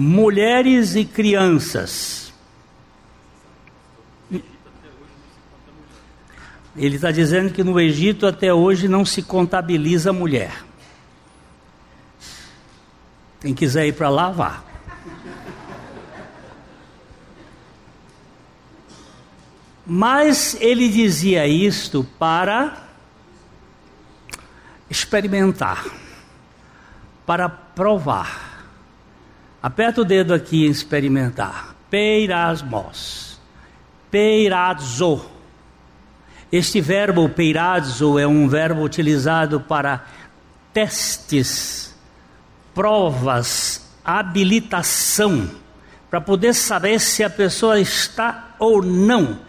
Mulheres 0.00 0.94
e 0.94 1.04
crianças. 1.04 2.32
Ele 6.76 6.94
está 6.94 7.10
dizendo 7.10 7.52
que 7.52 7.64
no 7.64 7.80
Egito 7.80 8.24
até 8.24 8.54
hoje 8.54 8.86
não 8.86 9.04
se 9.04 9.20
contabiliza 9.24 10.12
mulher. 10.12 10.64
Quem 13.40 13.52
quiser 13.52 13.88
ir 13.88 13.94
para 13.94 14.08
lá, 14.08 14.30
vá. 14.30 14.62
Mas 19.84 20.56
ele 20.60 20.88
dizia 20.88 21.44
isto 21.44 22.04
para 22.18 22.86
experimentar, 24.88 25.84
para 27.26 27.48
provar. 27.48 28.47
Aperta 29.62 30.02
o 30.02 30.04
dedo 30.04 30.32
aqui 30.32 30.66
em 30.66 30.70
experimentar. 30.70 31.74
Peirasmos. 31.90 33.38
Peirazo. 34.10 35.24
Este 36.50 36.80
verbo 36.80 37.28
peirazo 37.28 38.18
é 38.18 38.26
um 38.26 38.48
verbo 38.48 38.82
utilizado 38.82 39.60
para 39.60 40.06
testes, 40.72 41.94
provas, 42.74 43.86
habilitação, 44.04 45.50
para 46.08 46.20
poder 46.20 46.54
saber 46.54 47.00
se 47.00 47.22
a 47.22 47.28
pessoa 47.28 47.78
está 47.78 48.54
ou 48.58 48.82
não. 48.82 49.40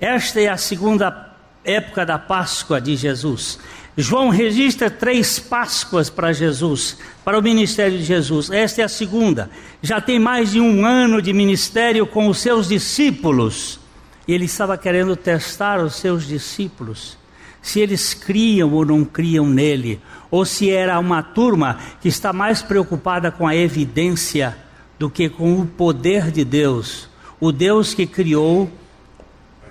Esta 0.00 0.40
é 0.40 0.48
a 0.48 0.56
segunda 0.56 1.32
época 1.62 2.04
da 2.04 2.18
Páscoa 2.18 2.80
de 2.80 2.96
Jesus. 2.96 3.60
João 3.96 4.28
registra 4.28 4.90
três 4.90 5.38
Páscoas 5.38 6.10
para 6.10 6.32
Jesus, 6.32 6.98
para 7.24 7.38
o 7.38 7.42
ministério 7.42 7.96
de 7.96 8.04
Jesus. 8.04 8.50
Esta 8.50 8.82
é 8.82 8.84
a 8.84 8.88
segunda. 8.88 9.48
Já 9.80 10.00
tem 10.00 10.18
mais 10.18 10.50
de 10.50 10.60
um 10.60 10.84
ano 10.84 11.22
de 11.22 11.32
ministério 11.32 12.04
com 12.04 12.26
os 12.26 12.38
seus 12.38 12.68
discípulos. 12.68 13.78
E 14.26 14.32
ele 14.32 14.46
estava 14.46 14.76
querendo 14.76 15.14
testar 15.14 15.78
os 15.80 15.94
seus 15.94 16.26
discípulos, 16.26 17.16
se 17.62 17.78
eles 17.78 18.14
criam 18.14 18.72
ou 18.72 18.84
não 18.84 19.04
criam 19.04 19.46
nele, 19.46 20.00
ou 20.30 20.44
se 20.44 20.70
era 20.70 20.98
uma 20.98 21.22
turma 21.22 21.78
que 22.00 22.08
está 22.08 22.32
mais 22.32 22.62
preocupada 22.62 23.30
com 23.30 23.46
a 23.46 23.54
evidência 23.54 24.56
do 24.98 25.08
que 25.08 25.28
com 25.28 25.60
o 25.60 25.66
poder 25.66 26.32
de 26.32 26.44
Deus. 26.44 27.08
O 27.38 27.52
Deus 27.52 27.94
que 27.94 28.06
criou 28.06 28.72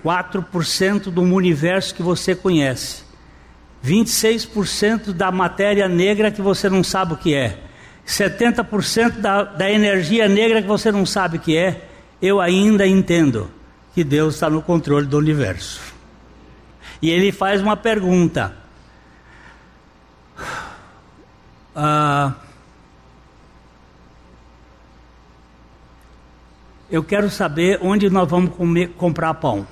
4% 0.06 1.06
do 1.06 1.22
universo 1.24 1.96
que 1.96 2.04
você 2.04 2.36
conhece 2.36 3.03
26% 3.84 5.12
da 5.12 5.32
matéria 5.32 5.90
negra 5.90 6.32
que 6.32 6.42
você 6.42 6.70
não 6.70 6.84
sabe 6.84 7.14
o 7.14 7.18
que 7.18 7.34
é, 7.34 7.58
70% 8.08 9.20
da, 9.20 9.44
da 9.44 9.70
energia 9.70 10.28
negra 10.28 10.62
que 10.62 10.68
você 10.68 10.92
não 10.92 11.06
sabe 11.06 11.38
o 11.38 11.40
que 11.40 11.58
é, 11.58 11.90
eu 12.22 12.40
ainda 12.40 12.88
entendo 12.88 13.50
que 13.94 14.04
Deus 14.04 14.36
está 14.36 14.50
no 14.50 14.62
controle 14.62 15.06
do 15.06 15.18
universo. 15.18 15.82
E 17.02 17.10
ele 17.10 17.32
faz 17.32 17.62
uma 17.62 17.76
pergunta. 17.76 18.56
Ah, 21.76 22.34
eu 26.90 27.04
quero 27.04 27.30
saber 27.30 27.80
onde 27.82 28.10
nós 28.10 28.30
vamos 28.30 28.56
comer, 28.56 28.90
comprar 28.90 29.34
pão. 29.34 29.68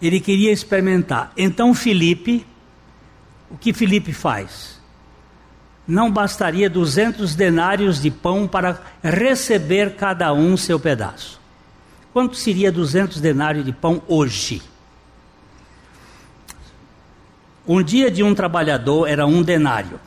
Ele 0.00 0.20
queria 0.20 0.52
experimentar. 0.52 1.32
Então 1.36 1.74
Felipe, 1.74 2.46
o 3.50 3.56
que 3.56 3.72
Felipe 3.72 4.12
faz? 4.12 4.78
Não 5.86 6.10
bastaria 6.10 6.68
200 6.68 7.34
denários 7.34 8.00
de 8.00 8.10
pão 8.10 8.46
para 8.46 8.80
receber 9.02 9.96
cada 9.96 10.32
um 10.32 10.56
seu 10.56 10.78
pedaço. 10.78 11.40
Quanto 12.12 12.36
seria 12.36 12.70
200 12.70 13.20
denários 13.20 13.64
de 13.64 13.72
pão 13.72 14.02
hoje? 14.06 14.60
Um 17.66 17.82
dia 17.82 18.10
de 18.10 18.22
um 18.22 18.34
trabalhador 18.34 19.06
era 19.06 19.26
um 19.26 19.42
denário. 19.42 20.00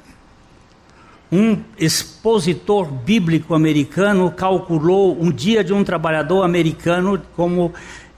Um 1.31 1.63
expositor 1.77 2.91
bíblico 2.91 3.53
americano 3.53 4.29
calculou 4.31 5.17
um 5.21 5.31
dia 5.31 5.63
de 5.63 5.71
um 5.71 5.83
trabalhador 5.83 6.43
americano 6.43 7.21
como 7.35 7.73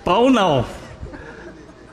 Pão 0.09 0.29
não. 0.31 0.65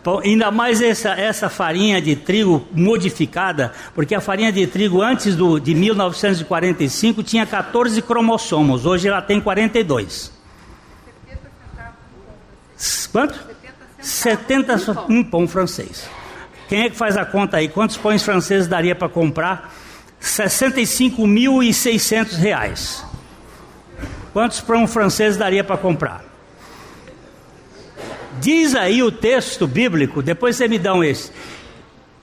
Pão, 0.03 0.21
ainda 0.21 0.51
mais 0.51 0.81
essa, 0.81 1.11
essa 1.11 1.51
farinha 1.51 2.01
de 2.01 2.17
trigo 2.17 2.67
modificada, 2.73 3.75
porque 3.95 4.15
a 4.15 4.23
farinha 4.23 4.51
de 4.51 4.67
trigo 4.67 5.03
antes 5.03 5.37
do, 5.37 5.61
de 5.61 5.75
1945 5.75 7.23
tinha 7.23 7.45
14 7.45 8.01
cromossomos, 8.01 8.87
hoje 8.87 9.07
ela 9.07 9.21
tem 9.21 9.39
42. 9.39 10.33
Quanto? 13.13 13.39
70 14.01 15.05
um 15.11 15.23
pão 15.23 15.47
francês. 15.47 16.09
Quem 16.71 16.85
é 16.85 16.89
que 16.89 16.97
faz 16.97 17.19
a 17.19 17.27
conta 17.27 17.59
aí? 17.59 17.69
Quantos 17.69 17.99
pães 17.99 18.23
franceses 18.23 18.67
daria 18.67 18.95
para 18.95 19.11
comprar? 19.11 19.75
65.600 20.23 22.35
reais. 22.39 23.05
Quantos 24.33 24.63
pães 24.63 24.91
franceses 24.91 25.37
daria 25.37 25.63
para 25.63 25.77
comprar? 25.77 26.36
Diz 28.41 28.75
aí 28.75 29.03
o 29.03 29.11
texto 29.11 29.67
bíblico, 29.67 30.23
depois 30.23 30.57
você 30.57 30.69
me 30.69 30.79
dá 30.79 30.95
um 30.95 31.03
esse, 31.03 31.33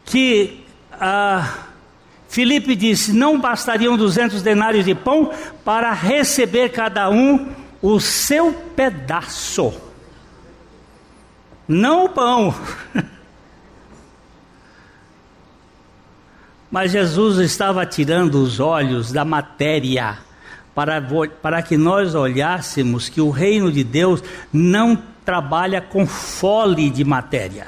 que 0.05 0.63
ah, 0.91 1.65
Filipe 2.27 2.75
disse: 2.75 3.13
Não 3.13 3.39
bastariam 3.39 3.97
200 3.97 4.41
denários 4.41 4.85
de 4.85 4.95
pão 4.95 5.31
para 5.63 5.91
receber 5.93 6.69
cada 6.69 7.09
um 7.09 7.53
o 7.81 7.99
seu 7.99 8.53
pedaço 8.75 9.73
não 11.67 12.05
o 12.05 12.09
pão. 12.09 12.55
Mas 16.69 16.91
Jesus 16.91 17.37
estava 17.39 17.85
tirando 17.85 18.35
os 18.35 18.59
olhos 18.59 19.11
da 19.11 19.23
matéria 19.23 20.17
para, 20.73 20.99
para 21.41 21.61
que 21.61 21.77
nós 21.77 22.15
olhássemos 22.15 23.09
que 23.09 23.21
o 23.21 23.29
reino 23.29 23.71
de 23.71 23.83
Deus 23.83 24.23
não 24.51 24.97
trabalha 25.25 25.81
com 25.81 26.05
fole 26.05 26.89
de 26.89 27.03
matéria, 27.03 27.67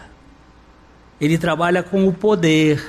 ele 1.19 1.37
trabalha 1.37 1.81
com 1.81 2.07
o 2.07 2.13
poder. 2.13 2.83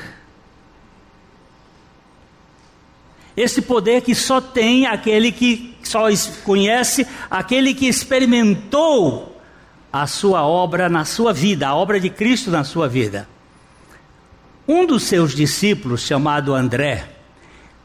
Esse 3.37 3.61
poder 3.61 4.01
que 4.01 4.15
só 4.15 4.41
tem 4.41 4.87
aquele 4.87 5.31
que 5.31 5.77
só 5.83 6.07
conhece, 6.43 7.07
aquele 7.31 7.75
que 7.75 7.87
experimentou 7.87 9.37
a 9.93 10.07
sua 10.07 10.47
obra 10.47 10.89
na 10.89 11.05
sua 11.05 11.33
vida, 11.33 11.69
a 11.69 11.75
obra 11.75 12.01
de 12.01 12.11
Cristo 12.11 12.51
na 12.51 12.65
sua 12.65 12.89
vida. 12.89 13.29
Um 14.67 14.85
dos 14.85 15.05
seus 15.05 15.35
discípulos, 15.35 16.03
chamado 16.03 16.55
André, 16.55 17.09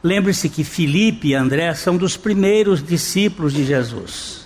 lembre-se 0.04 0.50
que 0.50 0.64
Filipe 0.64 1.30
e 1.30 1.36
André 1.36 1.74
são 1.76 1.96
dos 1.96 2.18
primeiros 2.18 2.84
discípulos 2.84 3.54
de 3.54 3.64
Jesus. 3.64 4.41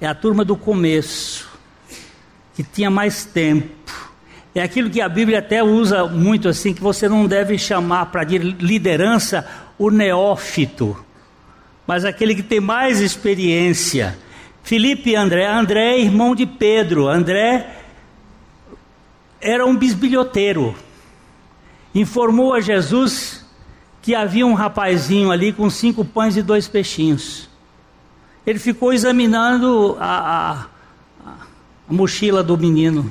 É 0.00 0.06
a 0.06 0.14
turma 0.14 0.44
do 0.44 0.56
começo, 0.56 1.48
que 2.54 2.62
tinha 2.62 2.90
mais 2.90 3.24
tempo. 3.24 3.74
É 4.54 4.62
aquilo 4.62 4.90
que 4.90 5.00
a 5.00 5.08
Bíblia 5.08 5.38
até 5.38 5.62
usa 5.62 6.06
muito 6.06 6.48
assim, 6.48 6.72
que 6.72 6.80
você 6.80 7.08
não 7.08 7.26
deve 7.26 7.58
chamar 7.58 8.06
para 8.06 8.22
liderança 8.24 9.46
o 9.78 9.90
neófito, 9.90 10.96
mas 11.86 12.04
aquele 12.04 12.34
que 12.34 12.42
tem 12.42 12.60
mais 12.60 13.00
experiência 13.00 14.16
Filipe 14.66 15.10
e 15.10 15.14
André. 15.14 15.46
André 15.46 15.94
é 15.94 16.00
irmão 16.00 16.34
de 16.34 16.44
Pedro. 16.44 17.06
André 17.06 17.84
era 19.40 19.64
um 19.64 19.76
bisbilhoteiro. 19.76 20.74
Informou 21.94 22.52
a 22.52 22.60
Jesus 22.60 23.46
que 24.02 24.12
havia 24.12 24.44
um 24.44 24.54
rapazinho 24.54 25.30
ali 25.30 25.52
com 25.52 25.70
cinco 25.70 26.04
pães 26.04 26.36
e 26.36 26.42
dois 26.42 26.66
peixinhos. 26.66 27.48
Ele 28.46 28.58
ficou 28.58 28.92
examinando 28.92 29.96
a, 29.98 30.16
a, 30.50 30.66
a 31.26 31.32
mochila 31.88 32.42
do 32.42 32.56
menino. 32.56 33.10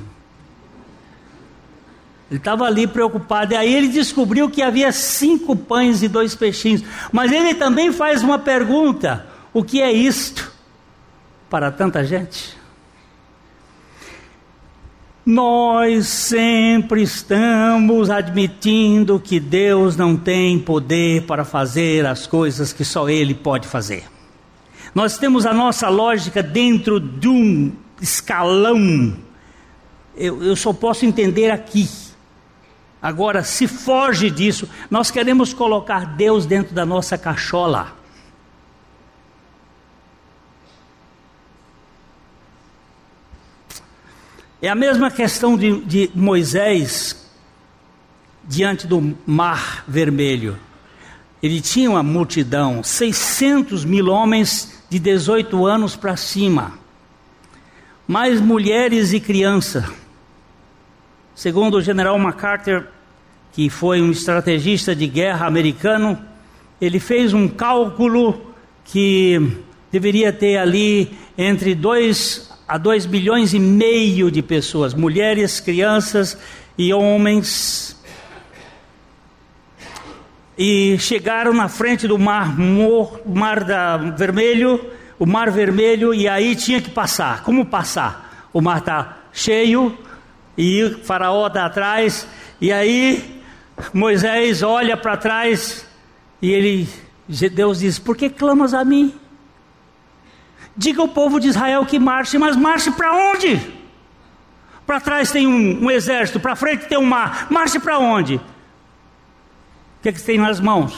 Ele 2.30 2.38
estava 2.38 2.64
ali 2.64 2.86
preocupado, 2.86 3.52
e 3.52 3.56
aí 3.56 3.72
ele 3.72 3.88
descobriu 3.88 4.50
que 4.50 4.62
havia 4.62 4.90
cinco 4.90 5.54
pães 5.54 6.02
e 6.02 6.08
dois 6.08 6.34
peixinhos. 6.34 6.82
Mas 7.12 7.30
ele 7.30 7.54
também 7.54 7.92
faz 7.92 8.22
uma 8.22 8.38
pergunta: 8.38 9.26
o 9.52 9.62
que 9.62 9.80
é 9.80 9.92
isto? 9.92 10.56
para 11.48 11.70
tanta 11.70 12.04
gente? 12.04 12.56
Nós 15.24 16.06
sempre 16.06 17.02
estamos 17.02 18.10
admitindo 18.10 19.18
que 19.18 19.40
Deus 19.40 19.96
não 19.96 20.16
tem 20.16 20.58
poder 20.58 21.22
para 21.22 21.44
fazer 21.44 22.06
as 22.06 22.26
coisas 22.26 22.72
que 22.72 22.84
só 22.84 23.08
Ele 23.08 23.34
pode 23.34 23.66
fazer. 23.66 24.04
Nós 24.96 25.18
temos 25.18 25.44
a 25.44 25.52
nossa 25.52 25.90
lógica 25.90 26.42
dentro 26.42 26.98
de 26.98 27.28
um 27.28 27.70
escalão. 28.00 29.14
Eu, 30.16 30.42
eu 30.42 30.56
só 30.56 30.72
posso 30.72 31.04
entender 31.04 31.50
aqui. 31.50 31.86
Agora, 33.02 33.44
se 33.44 33.68
foge 33.68 34.30
disso, 34.30 34.66
nós 34.90 35.10
queremos 35.10 35.52
colocar 35.52 36.16
Deus 36.16 36.46
dentro 36.46 36.74
da 36.74 36.86
nossa 36.86 37.18
cachola. 37.18 37.94
É 44.62 44.70
a 44.70 44.74
mesma 44.74 45.10
questão 45.10 45.58
de, 45.58 45.78
de 45.82 46.10
Moisés 46.14 47.30
diante 48.44 48.86
do 48.86 49.14
mar 49.26 49.84
vermelho. 49.86 50.58
Ele 51.42 51.60
tinha 51.60 51.90
uma 51.90 52.02
multidão, 52.02 52.82
600 52.82 53.84
mil 53.84 54.06
homens 54.06 54.75
de 54.88 54.98
18 54.98 55.66
anos 55.66 55.96
para 55.96 56.16
cima, 56.16 56.74
mais 58.06 58.40
mulheres 58.40 59.12
e 59.12 59.20
crianças. 59.20 59.84
Segundo 61.34 61.76
o 61.76 61.82
general 61.82 62.18
MacArthur, 62.18 62.86
que 63.52 63.68
foi 63.68 64.00
um 64.00 64.10
estrategista 64.10 64.94
de 64.94 65.06
guerra 65.06 65.46
americano, 65.46 66.18
ele 66.80 67.00
fez 67.00 67.32
um 67.32 67.48
cálculo 67.48 68.54
que 68.84 69.40
deveria 69.90 70.32
ter 70.32 70.58
ali 70.58 71.10
entre 71.36 71.74
2 71.74 72.54
a 72.68 72.78
2 72.78 73.06
bilhões 73.06 73.54
e 73.54 73.60
meio 73.60 74.30
de 74.30 74.42
pessoas, 74.42 74.92
mulheres, 74.92 75.60
crianças 75.60 76.36
e 76.76 76.92
homens. 76.92 77.95
E 80.58 80.98
chegaram 80.98 81.52
na 81.52 81.68
frente 81.68 82.08
do 82.08 82.18
mar, 82.18 82.54
mar 83.26 83.62
da, 83.62 83.96
vermelho, 83.96 84.80
o 85.18 85.26
mar 85.26 85.50
vermelho, 85.50 86.14
e 86.14 86.28
aí 86.28 86.54
tinha 86.56 86.80
que 86.80 86.90
passar. 86.90 87.42
Como 87.42 87.66
passar? 87.66 88.48
O 88.52 88.60
mar 88.60 88.78
está 88.78 89.18
cheio 89.32 89.96
e 90.56 90.82
o 90.82 90.98
faraó 91.04 91.46
está 91.46 91.66
atrás, 91.66 92.26
e 92.58 92.72
aí 92.72 93.42
Moisés 93.92 94.62
olha 94.62 94.96
para 94.96 95.16
trás 95.16 95.86
e 96.40 96.50
ele, 96.50 96.88
Deus 97.52 97.80
diz: 97.80 97.98
Por 97.98 98.16
que 98.16 98.30
clamas 98.30 98.74
a 98.74 98.84
mim? 98.84 99.14
Diga 100.76 101.00
ao 101.00 101.08
povo 101.08 101.40
de 101.40 101.48
Israel 101.48 101.84
que 101.86 101.98
marche, 101.98 102.38
mas 102.38 102.56
marche 102.56 102.90
para 102.90 103.12
onde? 103.14 103.60
Para 104.86 105.00
trás 105.00 105.30
tem 105.30 105.46
um, 105.46 105.84
um 105.84 105.90
exército, 105.90 106.38
para 106.38 106.54
frente 106.54 106.86
tem 106.86 106.98
um 106.98 107.04
mar, 107.04 107.48
marche 107.50 107.78
para 107.78 107.98
onde? 107.98 108.40
Que, 110.06 110.10
é 110.10 110.12
que 110.12 110.22
tem 110.22 110.38
nas 110.38 110.60
mãos? 110.60 110.96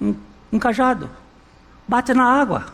Um, 0.00 0.14
um 0.50 0.58
cajado, 0.58 1.10
bate 1.86 2.14
na 2.14 2.24
água. 2.24 2.64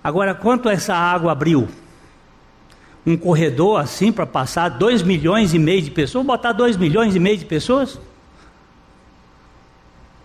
Agora, 0.00 0.32
quanto 0.32 0.68
essa 0.68 0.94
água 0.94 1.32
abriu? 1.32 1.68
Um 3.04 3.16
corredor 3.16 3.80
assim 3.80 4.12
para 4.12 4.24
passar 4.24 4.68
dois 4.68 5.02
milhões 5.02 5.54
e 5.54 5.58
meio 5.58 5.82
de 5.82 5.90
pessoas? 5.90 6.24
Vou 6.24 6.36
botar 6.36 6.52
dois 6.52 6.76
milhões 6.76 7.16
e 7.16 7.18
meio 7.18 7.36
de 7.36 7.46
pessoas? 7.46 7.98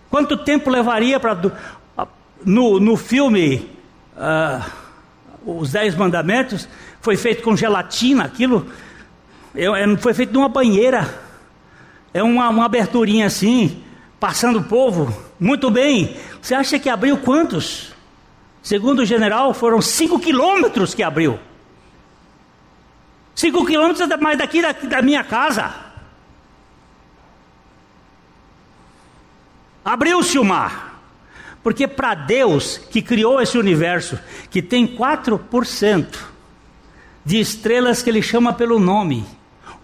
Quanto 0.08 0.36
tempo 0.36 0.70
levaria 0.70 1.18
para 1.18 1.36
no, 2.44 2.78
no 2.78 2.96
filme 2.96 3.68
uh, 4.16 4.64
Os 5.44 5.72
Dez 5.72 5.96
Mandamentos, 5.96 6.68
foi 7.00 7.16
feito 7.16 7.42
com 7.42 7.56
gelatina, 7.56 8.26
aquilo 8.26 8.64
é, 9.56 9.64
é, 9.64 9.96
foi 9.96 10.14
feito 10.14 10.32
numa 10.32 10.48
banheira, 10.48 11.29
é 12.12 12.22
uma, 12.22 12.48
uma 12.48 12.64
aberturinha 12.64 13.26
assim, 13.26 13.82
passando 14.18 14.58
o 14.58 14.64
povo, 14.64 15.14
muito 15.38 15.70
bem, 15.70 16.16
você 16.40 16.54
acha 16.54 16.78
que 16.78 16.88
abriu 16.88 17.18
quantos? 17.18 17.92
Segundo 18.62 19.00
o 19.00 19.06
general, 19.06 19.54
foram 19.54 19.80
cinco 19.80 20.18
quilômetros 20.18 20.94
que 20.94 21.02
abriu. 21.02 21.38
Cinco 23.34 23.64
quilômetros 23.64 24.06
mais 24.20 24.36
daqui 24.36 24.60
da, 24.60 24.72
da 24.72 25.00
minha 25.00 25.24
casa. 25.24 25.74
Abriu-se 29.84 30.38
o 30.38 30.44
mar. 30.44 30.90
Porque 31.62 31.86
para 31.86 32.14
Deus, 32.14 32.78
que 32.78 33.02
criou 33.02 33.40
esse 33.40 33.58
universo, 33.58 34.18
que 34.50 34.62
tem 34.62 34.86
4% 34.86 36.18
de 37.24 37.38
estrelas 37.38 38.02
que 38.02 38.08
ele 38.08 38.22
chama 38.22 38.52
pelo 38.52 38.78
nome, 38.78 39.26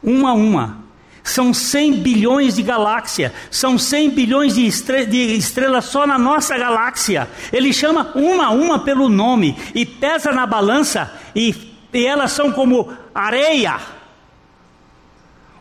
uma 0.03 0.31
a 0.31 0.35
uma, 0.35 0.86
são 1.27 1.53
100 1.53 1.95
bilhões 1.95 2.55
de 2.55 2.63
galáxias, 2.63 3.33
são 3.51 3.77
100 3.77 4.11
bilhões 4.11 4.55
de, 4.55 4.67
estre 4.67 5.05
de, 5.05 5.37
estrelas 5.37 5.87
só 5.87 6.07
na 6.07 6.17
nossa 6.17 6.57
galáxia. 6.57 7.29
Ele 7.53 7.73
chama 7.73 8.13
uma 8.15 8.47
a 8.47 8.51
uma 8.51 8.79
pelo 8.79 9.09
nome 9.09 9.57
e 9.75 9.85
pesa 9.85 10.31
na 10.33 10.47
balança 10.47 11.13
e, 11.35 11.55
e 11.93 12.07
elas 12.07 12.31
são 12.33 12.53
como 12.53 12.93
areia. 13.15 13.79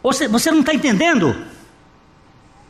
Você, 0.03 0.27
você 0.27 0.51
não 0.51 0.59
está 0.59 0.73
entendendo? 0.73 1.35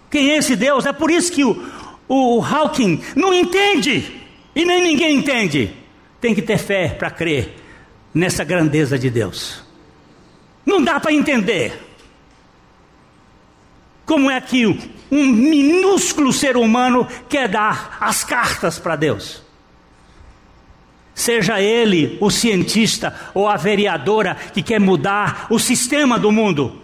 Quem 0.09 0.31
é 0.31 0.37
esse 0.37 0.55
Deus? 0.55 0.85
É 0.85 0.93
por 0.93 1.11
isso 1.11 1.31
que 1.33 1.43
o, 1.43 1.67
o 2.07 2.41
Hawking 2.41 3.01
não 3.13 3.33
entende, 3.33 4.21
e 4.55 4.63
nem 4.63 4.81
ninguém 4.81 5.17
entende. 5.17 5.75
Tem 6.21 6.33
que 6.33 6.41
ter 6.41 6.57
fé 6.57 6.87
para 6.87 7.11
crer 7.11 7.55
nessa 8.13 8.45
grandeza 8.45 8.97
de 8.97 9.09
Deus. 9.09 9.61
Não 10.65 10.81
dá 10.81 10.97
para 10.97 11.11
entender. 11.11 11.94
Como 14.05 14.29
é 14.29 14.39
que 14.39 14.65
um 15.11 15.25
minúsculo 15.25 16.31
ser 16.31 16.57
humano 16.57 17.07
quer 17.27 17.47
dar 17.47 17.97
as 17.99 18.23
cartas 18.23 18.77
para 18.77 18.95
Deus? 18.95 19.41
Seja 21.13 21.61
ele 21.61 22.17
o 22.19 22.29
cientista 22.29 23.17
ou 23.33 23.47
a 23.47 23.55
vereadora 23.55 24.35
que 24.35 24.61
quer 24.61 24.79
mudar 24.79 25.47
o 25.49 25.57
sistema 25.57 26.19
do 26.19 26.31
mundo. 26.31 26.81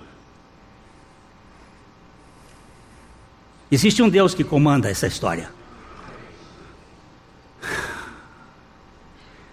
Existe 3.70 4.02
um 4.02 4.10
Deus 4.10 4.34
que 4.34 4.44
comanda 4.44 4.90
essa 4.90 5.06
história. 5.06 5.50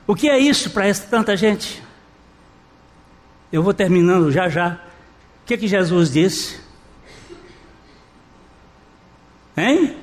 O 0.06 0.14
que 0.14 0.28
é 0.28 0.38
isso 0.38 0.70
para 0.70 0.92
tanta 0.94 1.36
gente? 1.36 1.82
Eu 3.52 3.62
vou 3.62 3.74
terminando 3.74 4.32
já 4.32 4.48
já. 4.48 4.80
O 5.42 5.46
que 5.46 5.54
é 5.54 5.56
que 5.56 5.68
Jesus 5.68 6.10
disse? 6.10 6.67
Hein? 9.58 9.96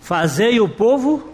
Fazei 0.00 0.60
o 0.60 0.68
povo 0.68 1.32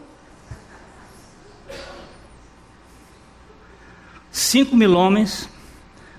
cinco 4.30 4.74
mil 4.74 4.94
homens, 4.94 5.46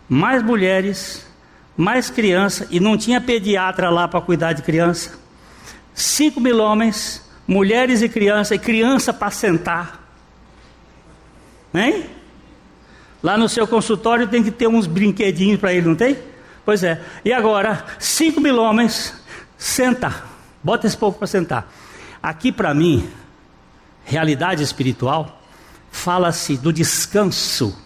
mais 0.07 0.43
mulheres, 0.43 1.25
mais 1.75 2.11
criança, 2.11 2.67
e 2.69 2.79
não 2.79 2.95
tinha 2.95 3.19
pediatra 3.19 3.89
lá 3.89 4.07
para 4.07 4.21
cuidar 4.21 4.53
de 4.53 4.61
criança. 4.61 5.17
Cinco 5.95 6.39
mil 6.39 6.59
homens, 6.59 7.27
mulheres 7.47 8.03
e 8.03 8.09
criança, 8.09 8.53
e 8.53 8.59
criança 8.59 9.11
para 9.11 9.31
sentar. 9.31 10.07
Hein? 11.73 12.07
Lá 13.23 13.36
no 13.36 13.49
seu 13.49 13.65
consultório 13.65 14.27
tem 14.27 14.43
que 14.43 14.51
ter 14.51 14.67
uns 14.67 14.86
brinquedinhos 14.86 15.59
para 15.59 15.73
ele, 15.73 15.88
não 15.88 15.95
tem? 15.95 16.19
Pois 16.63 16.84
é. 16.84 17.01
E 17.25 17.34
agora, 17.34 17.84
cinco 17.97 18.39
mil 18.39 18.57
homens, 18.57 19.22
senta. 19.57 20.23
Bota 20.63 20.87
esse 20.87 20.97
povo 20.97 21.17
para 21.17 21.27
sentar. 21.27 21.71
Aqui 22.21 22.51
para 22.51 22.73
mim, 22.73 23.09
realidade 24.05 24.63
espiritual, 24.63 25.41
fala-se 25.91 26.57
do 26.57 26.71
descanso 26.71 27.83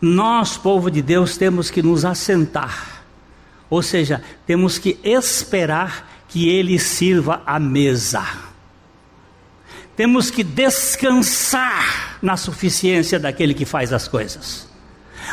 nós, 0.00 0.56
povo 0.56 0.90
de 0.90 1.02
Deus, 1.02 1.36
temos 1.36 1.70
que 1.70 1.82
nos 1.82 2.04
assentar, 2.04 3.02
ou 3.68 3.82
seja, 3.82 4.22
temos 4.46 4.78
que 4.78 4.98
esperar 5.02 6.24
que 6.28 6.48
Ele 6.48 6.78
sirva 6.78 7.42
a 7.44 7.58
mesa. 7.58 8.24
Temos 9.96 10.30
que 10.30 10.44
descansar 10.44 12.18
na 12.22 12.36
suficiência 12.36 13.18
daquele 13.18 13.52
que 13.52 13.64
faz 13.64 13.92
as 13.92 14.06
coisas. 14.06 14.67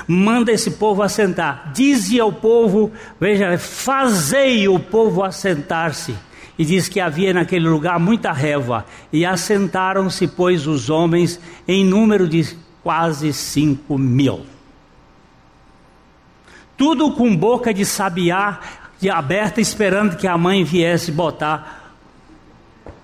Manda 0.07 0.51
esse 0.51 0.71
povo 0.71 1.01
assentar. 1.01 1.71
Dize 1.73 2.19
ao 2.19 2.31
povo, 2.31 2.91
veja, 3.19 3.57
fazei 3.57 4.67
o 4.67 4.79
povo 4.79 5.23
assentar-se. 5.23 6.15
E 6.57 6.63
diz 6.63 6.88
que 6.88 6.99
havia 6.99 7.33
naquele 7.33 7.67
lugar 7.67 7.99
muita 7.99 8.31
révoa. 8.31 8.86
E 9.11 9.25
assentaram-se, 9.25 10.27
pois, 10.27 10.67
os 10.67 10.89
homens 10.89 11.39
em 11.67 11.83
número 11.83 12.27
de 12.27 12.55
quase 12.81 13.33
cinco 13.33 13.97
mil. 13.97 14.45
Tudo 16.77 17.11
com 17.13 17.36
boca 17.36 17.73
de 17.73 17.86
sabiá 17.86 18.59
de 18.99 19.09
aberta, 19.09 19.59
esperando 19.59 20.15
que 20.15 20.27
a 20.27 20.38
mãe 20.38 20.63
viesse 20.63 21.11
botar 21.11 21.93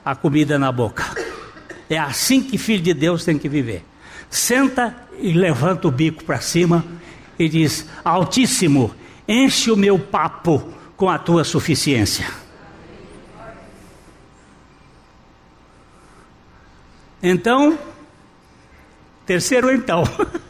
a 0.03 0.15
comida 0.15 0.57
na 0.57 0.71
boca. 0.71 1.05
É 1.89 1.97
assim 1.97 2.41
que 2.41 2.57
filho 2.57 2.81
de 2.81 2.93
Deus 2.93 3.25
tem 3.25 3.37
que 3.37 3.49
viver. 3.49 3.83
Senta 4.31 4.95
e 5.19 5.33
levanta 5.33 5.89
o 5.89 5.91
bico 5.91 6.23
para 6.23 6.39
cima 6.39 6.85
e 7.37 7.49
diz: 7.49 7.85
Altíssimo, 8.03 8.95
enche 9.27 9.69
o 9.69 9.75
meu 9.75 9.99
papo 9.99 10.73
com 10.95 11.09
a 11.09 11.19
tua 11.19 11.43
suficiência. 11.43 12.25
Então, 17.21 17.77
terceiro 19.25 19.71
então. 19.71 20.03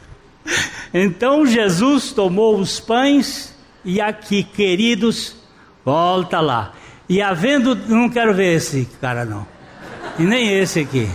Então 0.93 1.45
Jesus 1.45 2.11
tomou 2.11 2.59
os 2.59 2.77
pães 2.81 3.55
e 3.85 4.01
aqui, 4.01 4.43
queridos, 4.43 5.37
volta 5.85 6.41
lá. 6.41 6.73
E 7.07 7.21
havendo, 7.21 7.75
não 7.75 8.09
quero 8.09 8.33
ver 8.33 8.57
esse 8.57 8.85
cara 8.99 9.23
não, 9.23 9.47
e 10.19 10.23
nem 10.23 10.49
esse 10.49 10.81
aqui. 10.81 11.09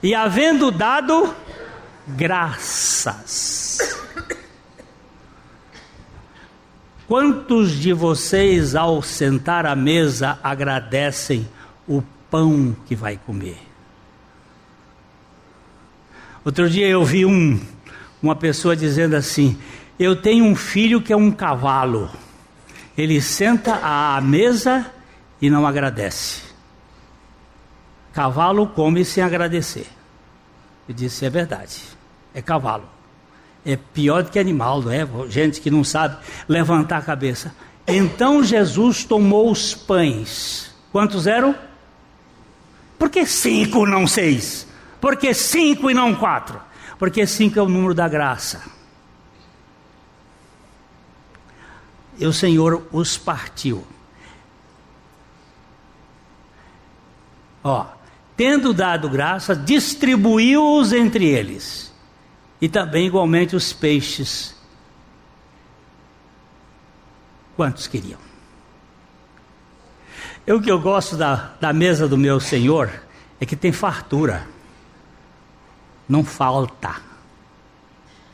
E 0.00 0.14
havendo 0.14 0.70
dado 0.70 1.34
graças. 2.06 3.78
Quantos 7.06 7.72
de 7.72 7.92
vocês, 7.92 8.74
ao 8.74 9.02
sentar 9.02 9.66
à 9.66 9.76
mesa, 9.76 10.38
agradecem 10.42 11.48
o 11.86 12.02
pão 12.30 12.74
que 12.86 12.96
vai 12.96 13.18
comer? 13.18 13.58
Outro 16.44 16.68
dia 16.68 16.86
eu 16.86 17.04
vi 17.04 17.24
um, 17.24 17.60
uma 18.22 18.34
pessoa 18.34 18.74
dizendo 18.74 19.14
assim: 19.16 19.58
Eu 19.98 20.16
tenho 20.16 20.44
um 20.44 20.56
filho 20.56 21.00
que 21.00 21.12
é 21.12 21.16
um 21.16 21.30
cavalo. 21.30 22.10
Ele 22.96 23.20
senta 23.20 23.80
à 23.82 24.20
mesa 24.20 24.90
e 25.40 25.50
não 25.50 25.66
agradece. 25.66 26.42
Cavalo 28.12 28.66
come 28.68 29.04
sem 29.04 29.22
agradecer. 29.22 29.86
Eu 30.88 30.94
disse: 30.94 31.24
é 31.24 31.30
verdade, 31.30 31.82
é 32.34 32.42
cavalo. 32.42 32.88
É 33.64 33.76
pior 33.76 34.22
do 34.22 34.30
que 34.30 34.38
animal, 34.38 34.82
não 34.82 34.92
é? 34.92 35.06
Gente 35.28 35.60
que 35.60 35.70
não 35.70 35.84
sabe 35.84 36.18
levantar 36.48 36.98
a 36.98 37.02
cabeça. 37.02 37.54
Então 37.86 38.42
Jesus 38.42 39.04
tomou 39.04 39.50
os 39.50 39.74
pães. 39.74 40.74
Quantos 40.92 41.26
eram? 41.26 41.54
Por 42.98 43.08
que 43.08 43.24
cinco, 43.24 43.86
não 43.86 44.06
seis? 44.06 44.66
Por 45.00 45.16
que 45.16 45.32
cinco 45.32 45.90
e 45.90 45.94
não 45.94 46.14
quatro? 46.14 46.60
Porque 46.98 47.26
cinco 47.26 47.58
é 47.58 47.62
o 47.62 47.68
número 47.68 47.94
da 47.94 48.08
graça. 48.08 48.62
E 52.18 52.26
o 52.26 52.32
Senhor 52.32 52.86
os 52.92 53.16
partiu. 53.16 53.84
Ó, 57.62 57.86
tendo 58.36 58.74
dado 58.74 59.08
graça, 59.08 59.56
distribuiu-os 59.56 60.92
entre 60.92 61.24
eles. 61.24 61.93
E 62.64 62.68
também 62.70 63.06
igualmente 63.06 63.54
os 63.54 63.74
peixes. 63.74 64.56
Quantos 67.54 67.86
queriam? 67.86 68.18
Eu, 70.46 70.58
que 70.62 70.72
eu 70.72 70.80
gosto 70.80 71.14
da, 71.14 71.52
da 71.60 71.74
mesa 71.74 72.08
do 72.08 72.16
meu 72.16 72.40
Senhor 72.40 72.90
é 73.38 73.44
que 73.44 73.54
tem 73.54 73.70
fartura. 73.70 74.46
Não 76.08 76.24
falta. 76.24 76.94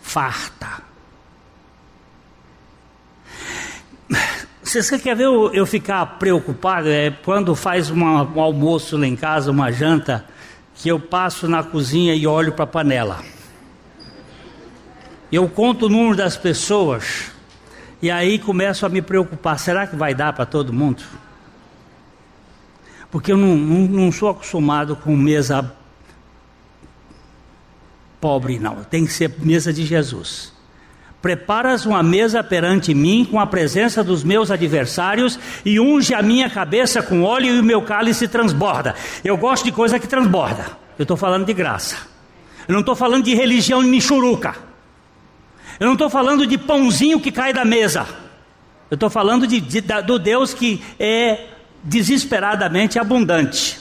Farta. 0.00 0.80
Você 4.62 4.96
quer 5.00 5.16
ver 5.16 5.24
eu, 5.24 5.52
eu 5.52 5.66
ficar 5.66 6.06
preocupado? 6.20 6.88
É 6.88 7.10
quando 7.10 7.56
faz 7.56 7.90
uma, 7.90 8.22
um 8.22 8.40
almoço 8.40 8.96
lá 8.96 9.08
em 9.08 9.16
casa, 9.16 9.50
uma 9.50 9.72
janta, 9.72 10.24
que 10.76 10.88
eu 10.88 11.00
passo 11.00 11.48
na 11.48 11.64
cozinha 11.64 12.14
e 12.14 12.28
olho 12.28 12.52
para 12.52 12.62
a 12.62 12.68
panela. 12.68 13.39
Eu 15.30 15.48
conto 15.48 15.86
o 15.86 15.88
número 15.88 16.16
das 16.16 16.36
pessoas 16.36 17.30
e 18.02 18.10
aí 18.10 18.38
começo 18.38 18.84
a 18.84 18.88
me 18.88 19.02
preocupar: 19.02 19.58
será 19.58 19.86
que 19.86 19.96
vai 19.96 20.14
dar 20.14 20.32
para 20.32 20.46
todo 20.46 20.72
mundo? 20.72 21.02
Porque 23.10 23.32
eu 23.32 23.36
não, 23.36 23.56
não, 23.56 23.80
não 23.88 24.12
sou 24.12 24.28
acostumado 24.28 24.96
com 24.96 25.16
mesa 25.16 25.74
pobre, 28.20 28.58
não. 28.58 28.84
Tem 28.84 29.04
que 29.04 29.12
ser 29.12 29.34
mesa 29.40 29.72
de 29.72 29.84
Jesus. 29.84 30.52
Preparas 31.20 31.84
uma 31.84 32.02
mesa 32.02 32.42
perante 32.42 32.94
mim 32.94 33.26
com 33.30 33.38
a 33.38 33.46
presença 33.46 34.02
dos 34.02 34.24
meus 34.24 34.50
adversários 34.50 35.38
e 35.64 35.78
unge 35.78 36.14
a 36.14 36.22
minha 36.22 36.48
cabeça 36.48 37.02
com 37.02 37.22
óleo 37.22 37.54
e 37.54 37.60
o 37.60 37.64
meu 37.64 37.82
cálice 37.82 38.26
transborda. 38.26 38.94
Eu 39.22 39.36
gosto 39.36 39.64
de 39.64 39.72
coisa 39.72 39.98
que 39.98 40.06
transborda. 40.06 40.64
Eu 40.98 41.02
estou 41.02 41.16
falando 41.16 41.44
de 41.44 41.52
graça. 41.52 41.96
Eu 42.66 42.72
não 42.72 42.80
estou 42.80 42.94
falando 42.94 43.24
de 43.24 43.34
religião 43.34 43.82
michuruca. 43.82 44.69
Eu 45.80 45.86
não 45.86 45.94
estou 45.94 46.10
falando 46.10 46.46
de 46.46 46.58
pãozinho 46.58 47.18
que 47.18 47.32
cai 47.32 47.54
da 47.54 47.64
mesa. 47.64 48.06
Eu 48.90 48.96
estou 48.96 49.08
falando 49.08 49.46
de, 49.46 49.58
de, 49.62 49.80
do 49.80 50.18
Deus 50.18 50.52
que 50.52 50.82
é 50.98 51.46
desesperadamente 51.82 52.98
abundante. 52.98 53.80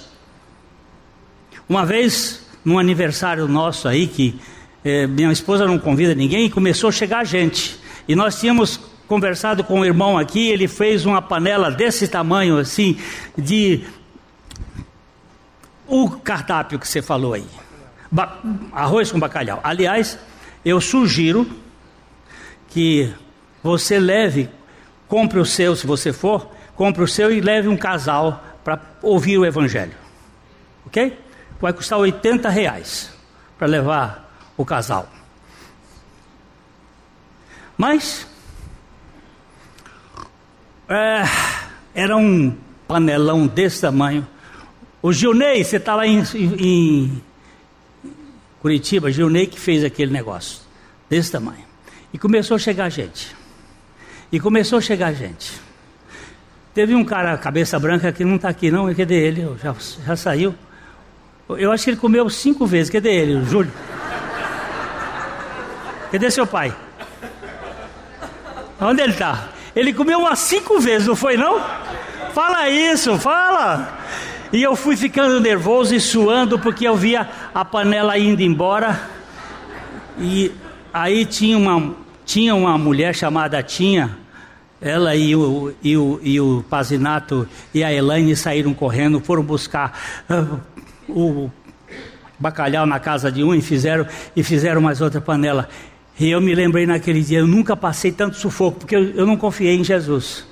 Uma 1.67 1.85
vez, 1.85 2.47
num 2.63 2.79
aniversário 2.79 3.49
nosso 3.49 3.85
aí, 3.85 4.07
que 4.07 4.39
é, 4.81 5.05
minha 5.07 5.29
esposa 5.29 5.67
não 5.67 5.77
convida 5.77 6.15
ninguém 6.15 6.45
e 6.45 6.49
começou 6.49 6.87
a 6.87 6.91
chegar 6.93 7.25
gente. 7.25 7.77
E 8.07 8.15
nós 8.15 8.39
tínhamos 8.39 8.79
conversado 9.05 9.61
com 9.61 9.81
o 9.81 9.85
irmão 9.85 10.17
aqui, 10.17 10.47
ele 10.47 10.69
fez 10.69 11.05
uma 11.05 11.21
panela 11.21 11.69
desse 11.69 12.07
tamanho 12.07 12.59
assim, 12.59 12.97
de 13.37 13.83
o 15.85 16.09
cardápio 16.11 16.79
que 16.79 16.87
você 16.87 17.01
falou 17.01 17.33
aí. 17.33 17.45
Ba 18.09 18.39
arroz 18.71 19.11
com 19.11 19.19
bacalhau. 19.19 19.59
Aliás, 19.61 20.17
eu 20.63 20.79
sugiro 20.79 21.45
que 22.69 23.13
você 23.61 23.99
leve, 23.99 24.49
compre 25.07 25.39
o 25.39 25.45
seu 25.45 25.75
se 25.75 25.85
você 25.85 26.13
for, 26.13 26.49
compre 26.75 27.03
o 27.03 27.07
seu 27.07 27.31
e 27.31 27.41
leve 27.41 27.67
um 27.67 27.75
casal 27.77 28.43
para 28.63 28.79
ouvir 29.01 29.37
o 29.37 29.45
evangelho. 29.45 29.93
Ok? 30.85 31.17
Vai 31.59 31.73
custar 31.73 31.99
80 31.99 32.49
reais 32.49 33.11
para 33.57 33.67
levar 33.67 34.33
o 34.55 34.63
casal. 34.63 35.09
Mas 37.77 38.27
é, 40.87 41.23
era 41.93 42.15
um 42.17 42.55
panelão 42.87 43.47
desse 43.47 43.81
tamanho. 43.81 44.27
O 45.01 45.13
Gilney, 45.13 45.63
você 45.63 45.77
está 45.77 45.95
lá 45.95 46.05
em, 46.05 46.23
em 46.35 47.21
Curitiba, 48.59 49.11
Gilney 49.11 49.47
que 49.47 49.59
fez 49.59 49.83
aquele 49.83 50.11
negócio, 50.11 50.61
desse 51.09 51.31
tamanho. 51.31 51.68
E 52.13 52.17
começou 52.17 52.55
a 52.55 52.59
chegar 52.59 52.89
gente. 52.89 53.35
E 54.31 54.39
começou 54.39 54.79
a 54.79 54.81
chegar 54.81 55.13
gente. 55.13 55.59
Teve 56.73 56.95
um 56.95 57.03
cara, 57.03 57.37
cabeça 57.37 57.79
branca, 57.79 58.11
que 58.11 58.23
não 58.23 58.35
está 58.35 58.49
aqui 58.49 58.71
não, 58.71 58.93
cadê 58.93 59.15
ele? 59.15 59.47
Já, 59.61 59.75
já 60.05 60.15
saiu. 60.15 60.55
Eu 61.49 61.71
acho 61.71 61.83
que 61.83 61.89
ele 61.89 61.97
comeu 61.97 62.29
cinco 62.29 62.65
vezes, 62.65 62.91
cadê 62.91 63.09
ele, 63.09 63.35
o 63.35 63.45
Júlio? 63.45 63.71
Cadê 66.11 66.29
seu 66.29 66.45
pai? 66.45 66.75
Onde 68.79 69.01
ele 69.01 69.13
está? 69.13 69.49
Ele 69.75 69.93
comeu 69.93 70.19
umas 70.19 70.39
cinco 70.39 70.79
vezes, 70.79 71.07
não 71.07 71.15
foi 71.15 71.37
não? 71.37 71.59
Fala 72.33 72.69
isso, 72.69 73.17
fala. 73.17 73.99
E 74.53 74.61
eu 74.63 74.75
fui 74.75 74.95
ficando 74.95 75.39
nervoso 75.39 75.93
e 75.93 75.99
suando 75.99 76.57
porque 76.57 76.87
eu 76.87 76.95
via 76.95 77.27
a 77.53 77.65
panela 77.65 78.17
indo 78.17 78.41
embora. 78.41 78.99
E 80.19 80.51
aí 80.93 81.25
tinha 81.25 81.57
uma, 81.57 81.95
tinha 82.25 82.55
uma 82.55 82.77
mulher 82.77 83.15
chamada 83.15 83.61
Tinha. 83.63 84.17
Ela 84.81 85.13
e 85.15 85.35
o, 85.35 85.73
e, 85.83 85.97
o, 85.97 86.19
e 86.23 86.39
o 86.39 86.63
Pazinato 86.69 87.47
e 87.73 87.83
a 87.83 87.91
Elaine 87.91 88.33
saíram 88.35 88.73
correndo, 88.73 89.19
foram 89.19 89.43
buscar 89.43 89.99
uh, 90.29 90.57
o 91.09 91.51
bacalhau 92.39 92.85
na 92.85 92.97
casa 92.97 93.29
de 93.29 93.43
um 93.43 93.53
e 93.53 93.61
fizeram, 93.61 94.07
e 94.33 94.41
fizeram 94.41 94.79
mais 94.79 95.01
outra 95.01 95.19
panela. 95.19 95.67
E 96.17 96.29
eu 96.29 96.39
me 96.39 96.55
lembrei 96.55 96.85
naquele 96.85 97.21
dia, 97.21 97.39
eu 97.39 97.47
nunca 97.47 97.75
passei 97.75 98.11
tanto 98.11 98.37
sufoco, 98.37 98.79
porque 98.79 98.95
eu, 98.95 99.03
eu 99.11 99.25
não 99.25 99.35
confiei 99.35 99.75
em 99.75 99.83
Jesus. 99.83 100.45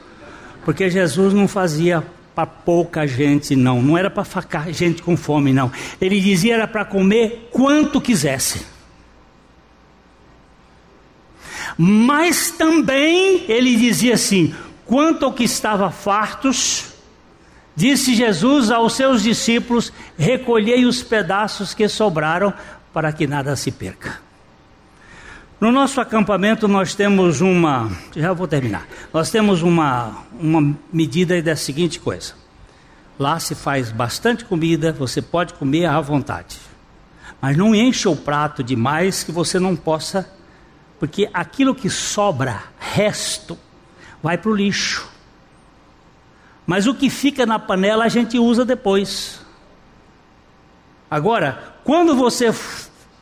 Porque 0.66 0.90
Jesus 0.90 1.34
não 1.34 1.48
fazia 1.48 2.04
para 2.36 2.46
pouca 2.46 3.08
gente, 3.08 3.56
não. 3.56 3.82
Não 3.82 3.98
era 3.98 4.10
para 4.10 4.24
ficar 4.24 4.72
gente 4.72 5.02
com 5.02 5.16
fome, 5.16 5.54
não. 5.54 5.72
Ele 6.00 6.20
dizia 6.20 6.56
era 6.56 6.68
para 6.68 6.84
comer 6.84 7.50
quanto 7.52 8.02
quisesse. 8.02 8.77
Mas 11.78 12.52
também 12.52 13.46
ele 13.48 13.76
dizia 13.76 14.16
assim: 14.16 14.56
quanto 14.86 15.26
ao 15.26 15.34
que 15.34 15.44
estava 15.44 15.92
fartos, 15.92 16.94
disse 17.76 18.16
Jesus 18.16 18.72
aos 18.72 18.94
seus 18.94 19.22
discípulos: 19.22 19.94
recolhei 20.18 20.86
os 20.86 21.04
pedaços 21.04 21.74
que 21.74 21.88
sobraram, 21.88 22.54
para 22.94 23.12
que 23.12 23.28
nada 23.28 23.56
se 23.56 23.72
perca. 23.72 24.20
No 25.60 25.72
nosso 25.72 26.00
acampamento 26.00 26.68
nós 26.68 26.94
temos 26.94 27.42
uma, 27.42 27.92
já 28.16 28.32
vou 28.32 28.48
terminar. 28.48 28.88
Nós 29.12 29.32
temos 29.32 29.62
uma 29.62 30.24
uma 30.40 30.76
medida 30.94 31.42
da 31.42 31.56
seguinte 31.56 32.00
coisa. 32.00 32.34
Lá 33.20 33.40
se 33.40 33.56
faz 33.56 33.92
bastante 33.92 34.46
comida, 34.46 34.92
você 34.92 35.22
pode 35.22 35.56
comer 35.56 35.86
à 35.86 36.00
vontade. 36.00 36.58
Mas 37.42 37.58
não 37.58 37.74
encha 37.74 38.10
o 38.10 38.16
prato 38.16 38.64
demais 38.64 39.24
que 39.24 39.32
você 39.32 39.60
não 39.60 39.76
possa, 39.76 40.30
porque 41.00 41.30
aquilo 41.34 41.76
que 41.76 41.90
sobra, 41.90 42.64
resto, 42.80 43.58
vai 44.22 44.38
para 44.38 44.52
o 44.52 44.56
lixo. 44.56 45.08
Mas 46.66 46.88
o 46.88 46.94
que 46.94 47.10
fica 47.10 47.46
na 47.46 47.60
panela 47.60 48.06
a 48.06 48.10
gente 48.10 48.38
usa 48.38 48.66
depois. 48.66 49.40
Agora, 51.10 51.76
quando 51.84 52.16
você 52.16 52.54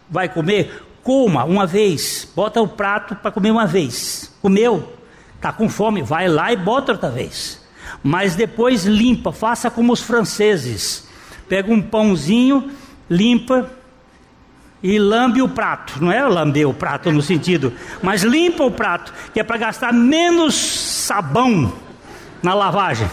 vai 0.09 0.27
comer, 0.27 0.85
Coma 1.05 1.45
uma 1.45 1.67
vez, 1.67 2.27
bota 2.35 2.59
o 2.59 2.67
prato 2.67 3.15
para 3.15 3.29
comer 3.29 3.51
uma 3.51 3.67
vez. 3.67 4.33
Comeu, 4.41 4.91
está 5.35 5.53
com 5.53 5.69
fome, 5.69 6.01
vai 6.01 6.27
lá 6.27 6.51
e 6.51 6.57
bota 6.57 6.93
outra 6.93 7.11
vez. 7.11 7.63
Mas 8.03 8.33
depois 8.35 8.85
limpa, 8.85 9.31
faça 9.31 9.69
como 9.69 9.93
os 9.93 10.01
franceses. 10.01 11.07
Pega 11.47 11.71
um 11.71 11.79
pãozinho, 11.79 12.71
limpa 13.07 13.69
e 14.85 14.99
lambe 14.99 15.41
o 15.41 15.49
prato. 15.49 16.03
Não 16.03 16.11
é 16.11 16.23
lamber 16.23 16.69
o 16.69 16.73
prato 16.73 17.11
no 17.11 17.21
sentido, 17.21 17.73
mas 18.03 18.23
limpa 18.23 18.63
o 18.63 18.71
prato, 18.71 19.13
que 19.33 19.39
é 19.39 19.43
para 19.43 19.57
gastar 19.57 19.91
menos 19.91 20.55
sabão 20.55 21.73
na 22.43 22.53
lavagem. 22.53 23.09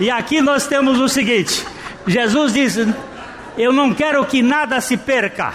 E 0.00 0.10
aqui 0.10 0.40
nós 0.40 0.66
temos 0.66 0.98
o 0.98 1.08
seguinte: 1.08 1.64
Jesus 2.06 2.54
diz: 2.54 2.78
Eu 3.58 3.72
não 3.72 3.92
quero 3.92 4.24
que 4.24 4.42
nada 4.42 4.80
se 4.80 4.96
perca 4.96 5.54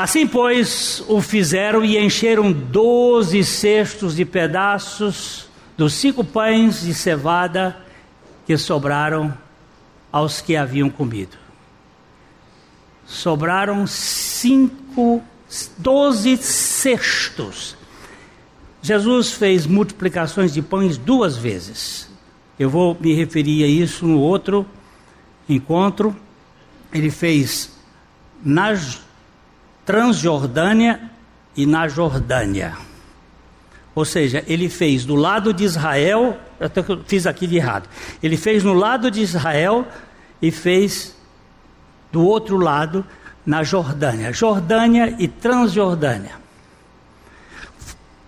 Assim, 0.00 0.28
pois, 0.28 1.02
o 1.08 1.20
fizeram 1.20 1.84
e 1.84 1.98
encheram 1.98 2.52
doze 2.52 3.42
cestos 3.42 4.14
de 4.14 4.24
pedaços 4.24 5.48
dos 5.76 5.92
cinco 5.94 6.22
pães 6.22 6.82
de 6.82 6.94
cevada 6.94 7.76
que 8.46 8.56
sobraram 8.56 9.34
aos 10.12 10.40
que 10.40 10.56
haviam 10.56 10.88
comido. 10.88 11.36
Sobraram 13.06 13.86
cinco, 13.86 15.22
doze 15.78 16.36
cestos. 16.36 17.76
Jesus 18.82 19.32
fez 19.32 19.66
multiplicações 19.66 20.52
de 20.52 20.62
pães 20.62 20.96
duas 20.96 21.36
vezes. 21.36 22.08
Eu 22.58 22.68
vou 22.68 22.96
me 23.00 23.14
referir 23.14 23.64
a 23.64 23.66
isso 23.66 24.06
no 24.06 24.20
outro 24.20 24.66
encontro. 25.48 26.14
Ele 26.92 27.10
fez 27.10 27.72
na 28.44 28.74
Transjordânia 29.84 31.10
e 31.56 31.66
na 31.66 31.88
Jordânia. 31.88 32.87
Ou 33.98 34.04
seja, 34.04 34.44
ele 34.46 34.68
fez 34.68 35.04
do 35.04 35.16
lado 35.16 35.52
de 35.52 35.64
Israel, 35.64 36.38
até 36.60 36.84
que 36.84 36.92
eu 36.92 37.02
fiz 37.04 37.26
aqui 37.26 37.48
de 37.48 37.56
errado. 37.56 37.88
Ele 38.22 38.36
fez 38.36 38.62
no 38.62 38.72
lado 38.72 39.10
de 39.10 39.20
Israel 39.20 39.88
e 40.40 40.52
fez 40.52 41.16
do 42.12 42.24
outro 42.24 42.58
lado 42.58 43.04
na 43.44 43.64
Jordânia. 43.64 44.32
Jordânia 44.32 45.16
e 45.18 45.26
Transjordânia. 45.26 46.36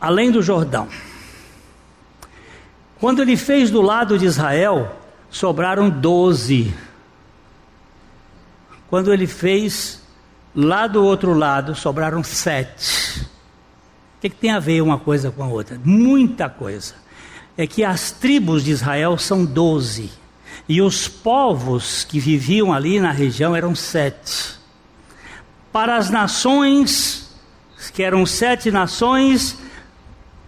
Além 0.01 0.33
do 0.33 0.43
Jordão. 0.43 0.89
Quando 2.99 3.23
ele 3.23 3.37
fez 3.37 3.71
do 3.71 3.81
lado 3.81 4.18
de 4.18 4.27
Israel, 4.27 4.99
sobraram 5.31 5.89
doze. 5.89 6.75
Quando 8.89 9.12
ele 9.12 9.29
fez 9.29 10.03
lá 10.53 10.89
do 10.89 11.05
outro 11.05 11.33
lado, 11.33 11.77
sobraram 11.77 12.25
sete. 12.25 12.99
O 14.21 14.23
que, 14.23 14.29
que 14.29 14.37
tem 14.37 14.51
a 14.51 14.59
ver 14.59 14.83
uma 14.83 14.99
coisa 14.99 15.31
com 15.31 15.43
a 15.43 15.47
outra? 15.47 15.81
Muita 15.83 16.47
coisa. 16.47 16.93
É 17.57 17.66
que 17.66 17.83
as 17.83 18.11
tribos 18.11 18.62
de 18.62 18.71
Israel 18.71 19.16
são 19.16 19.47
doze. 19.47 20.11
E 20.68 20.83
os 20.83 21.09
povos 21.09 22.05
que 22.05 22.21
viviam 22.21 22.71
ali 22.71 23.01
na 23.01 23.12
região 23.12 23.57
eram 23.57 23.75
sete. 23.75 24.59
Para 25.73 25.97
as 25.97 26.11
nações, 26.11 27.35
que 27.95 28.03
eram 28.03 28.27
sete 28.27 28.71
nações, 28.71 29.57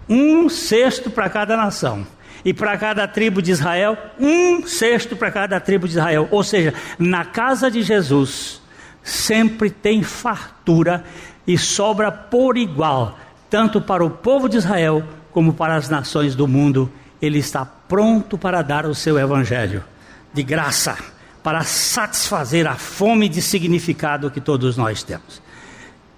um 0.06 0.50
sexto 0.50 1.10
para 1.10 1.30
cada 1.30 1.56
nação. 1.56 2.06
E 2.44 2.52
para 2.52 2.76
cada 2.76 3.08
tribo 3.08 3.40
de 3.40 3.52
Israel, 3.52 3.96
um 4.20 4.66
sexto 4.66 5.16
para 5.16 5.30
cada 5.30 5.58
tribo 5.58 5.88
de 5.88 5.94
Israel. 5.94 6.28
Ou 6.30 6.44
seja, 6.44 6.74
na 6.98 7.24
casa 7.24 7.70
de 7.70 7.80
Jesus, 7.80 8.60
sempre 9.02 9.70
tem 9.70 10.02
fartura 10.02 11.06
e 11.46 11.56
sobra 11.56 12.12
por 12.12 12.58
igual 12.58 13.16
tanto 13.52 13.82
para 13.82 14.02
o 14.02 14.08
povo 14.08 14.48
de 14.48 14.56
Israel 14.56 15.04
como 15.30 15.52
para 15.52 15.76
as 15.76 15.86
nações 15.86 16.34
do 16.34 16.48
mundo. 16.48 16.90
Ele 17.20 17.38
está 17.38 17.66
pronto 17.66 18.38
para 18.38 18.62
dar 18.62 18.86
o 18.86 18.94
seu 18.94 19.18
evangelho 19.18 19.84
de 20.32 20.42
graça, 20.42 20.96
para 21.42 21.60
satisfazer 21.60 22.66
a 22.66 22.76
fome 22.76 23.28
de 23.28 23.42
significado 23.42 24.30
que 24.30 24.40
todos 24.40 24.78
nós 24.78 25.02
temos. 25.02 25.42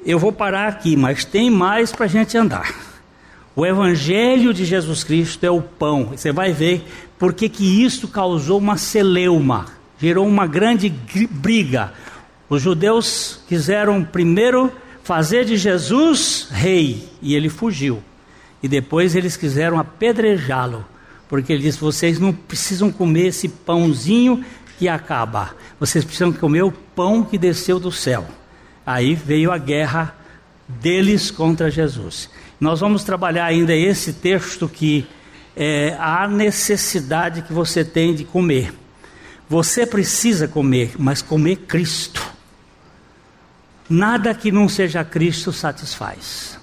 Eu 0.07 0.17
vou 0.17 0.31
parar 0.31 0.69
aqui, 0.69 0.97
mas 0.97 1.25
tem 1.25 1.51
mais 1.51 1.91
para 1.91 2.05
a 2.05 2.09
gente 2.09 2.39
andar. 2.39 2.73
O 3.57 3.67
Evangelho 3.67 4.55
de 4.55 4.65
Jesus 4.65 5.03
Cristo 5.03 5.43
é 5.45 5.51
o 5.51 5.61
pão. 5.61 6.11
Você 6.17 6.31
vai 6.31 6.53
ver 6.53 6.87
porque 7.19 7.49
que 7.49 7.85
isso 7.85 8.07
causou 8.07 8.59
uma 8.59 8.77
celeuma, 8.77 9.67
gerou 9.99 10.25
uma 10.25 10.47
grande 10.47 10.89
briga. 10.89 11.93
Os 12.49 12.63
judeus 12.63 13.41
quiseram 13.49 14.05
primeiro 14.05 14.71
fazer 15.05 15.45
de 15.45 15.57
Jesus 15.57 16.49
rei, 16.51 17.09
e 17.23 17.37
ele 17.37 17.49
fugiu. 17.49 18.03
E 18.63 18.67
depois 18.67 19.15
eles 19.15 19.37
quiseram 19.37 19.79
apedrejá-lo, 19.79 20.85
porque 21.29 21.53
ele 21.53 21.63
disse: 21.63 21.79
vocês 21.79 22.19
não 22.19 22.33
precisam 22.33 22.91
comer 22.91 23.29
esse 23.29 23.47
pãozinho 23.49 24.45
que 24.79 24.89
acaba, 24.89 25.55
vocês 25.79 26.05
precisam 26.05 26.33
comer 26.33 26.65
o 26.65 26.73
pão 26.73 27.23
que 27.23 27.39
desceu 27.39 27.79
do 27.79 27.93
céu. 27.93 28.27
Aí 28.85 29.15
veio 29.15 29.53
a 29.53 29.59
guerra 29.59 30.17
deles 30.67 31.31
contra 31.31 31.71
Jesus. 31.71 32.29
Nós 32.59 32.81
vamos 32.81 33.05
trabalhar 33.05 33.45
ainda 33.45 33.75
esse 33.75 34.15
texto 34.15 34.69
que 34.69 35.07
é 35.55 35.95
a 35.99 36.27
necessidade 36.27 37.43
que 37.43 37.53
você 37.53 37.85
tem 37.85 38.15
de 38.15 38.25
comer. 38.25 38.73
Você 39.49 39.87
precisa 39.87 40.49
comer, 40.49 40.93
mas 40.99 41.21
comer 41.21 41.57
Cristo. 41.57 42.24
Nada 43.89 44.35
que 44.35 44.51
não 44.51 44.69
seja 44.69 45.05
Cristo 45.05 45.53
satisfaz. 45.53 46.59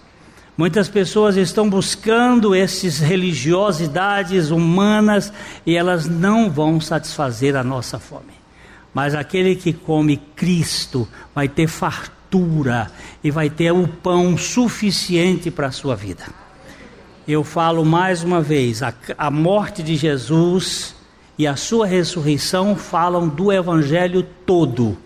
Muitas 0.58 0.90
pessoas 0.90 1.38
estão 1.38 1.70
buscando 1.70 2.54
essas 2.54 3.00
religiosidades 3.00 4.50
humanas 4.50 5.32
e 5.66 5.76
elas 5.76 6.08
não 6.08 6.50
vão 6.50 6.82
satisfazer 6.82 7.56
a 7.56 7.64
nossa 7.64 8.00
fome. 8.00 8.34
Mas 8.94 9.16
aquele 9.16 9.56
que 9.56 9.72
come 9.72 10.18
Cristo 10.36 11.08
vai 11.34 11.48
ter 11.48 11.68
fartura 11.68 12.92
e 13.24 13.32
vai 13.32 13.50
ter 13.50 13.72
o 13.72 13.88
pão 13.88 14.38
suficiente 14.38 15.50
para 15.50 15.68
a 15.68 15.72
sua 15.72 15.96
vida. 15.96 16.24
Eu 17.28 17.44
falo 17.44 17.86
mais 17.86 18.24
uma 18.24 18.42
vez: 18.42 18.84
a, 18.84 18.94
a 19.18 19.32
morte 19.32 19.82
de 19.82 19.96
Jesus 19.96 20.96
e 21.38 21.48
a 21.48 21.56
sua 21.56 21.86
ressurreição 21.86 22.76
falam 22.76 23.28
do 23.28 23.52
Evangelho 23.52 24.24
todo 24.46 24.98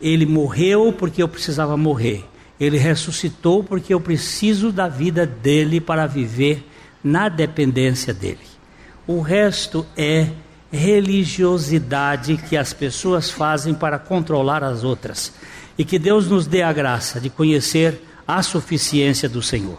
ele 0.00 0.26
morreu 0.26 0.92
porque 0.92 1.22
eu 1.22 1.28
precisava 1.28 1.76
morrer. 1.76 2.24
Ele 2.58 2.76
ressuscitou 2.76 3.62
porque 3.62 3.94
eu 3.94 4.00
preciso 4.00 4.72
da 4.72 4.88
vida 4.88 5.24
dele 5.24 5.80
para 5.80 6.06
viver 6.06 6.66
na 7.02 7.28
dependência 7.28 8.12
dele. 8.12 8.38
O 9.06 9.20
resto 9.20 9.86
é 9.96 10.28
religiosidade 10.70 12.36
que 12.36 12.56
as 12.56 12.72
pessoas 12.72 13.30
fazem 13.30 13.72
para 13.72 13.98
controlar 13.98 14.62
as 14.62 14.84
outras. 14.84 15.32
E 15.76 15.84
que 15.84 15.98
Deus 15.98 16.28
nos 16.28 16.46
dê 16.46 16.62
a 16.62 16.72
graça 16.72 17.20
de 17.20 17.30
conhecer 17.30 18.02
a 18.26 18.42
suficiência 18.42 19.28
do 19.28 19.40
Senhor. 19.40 19.78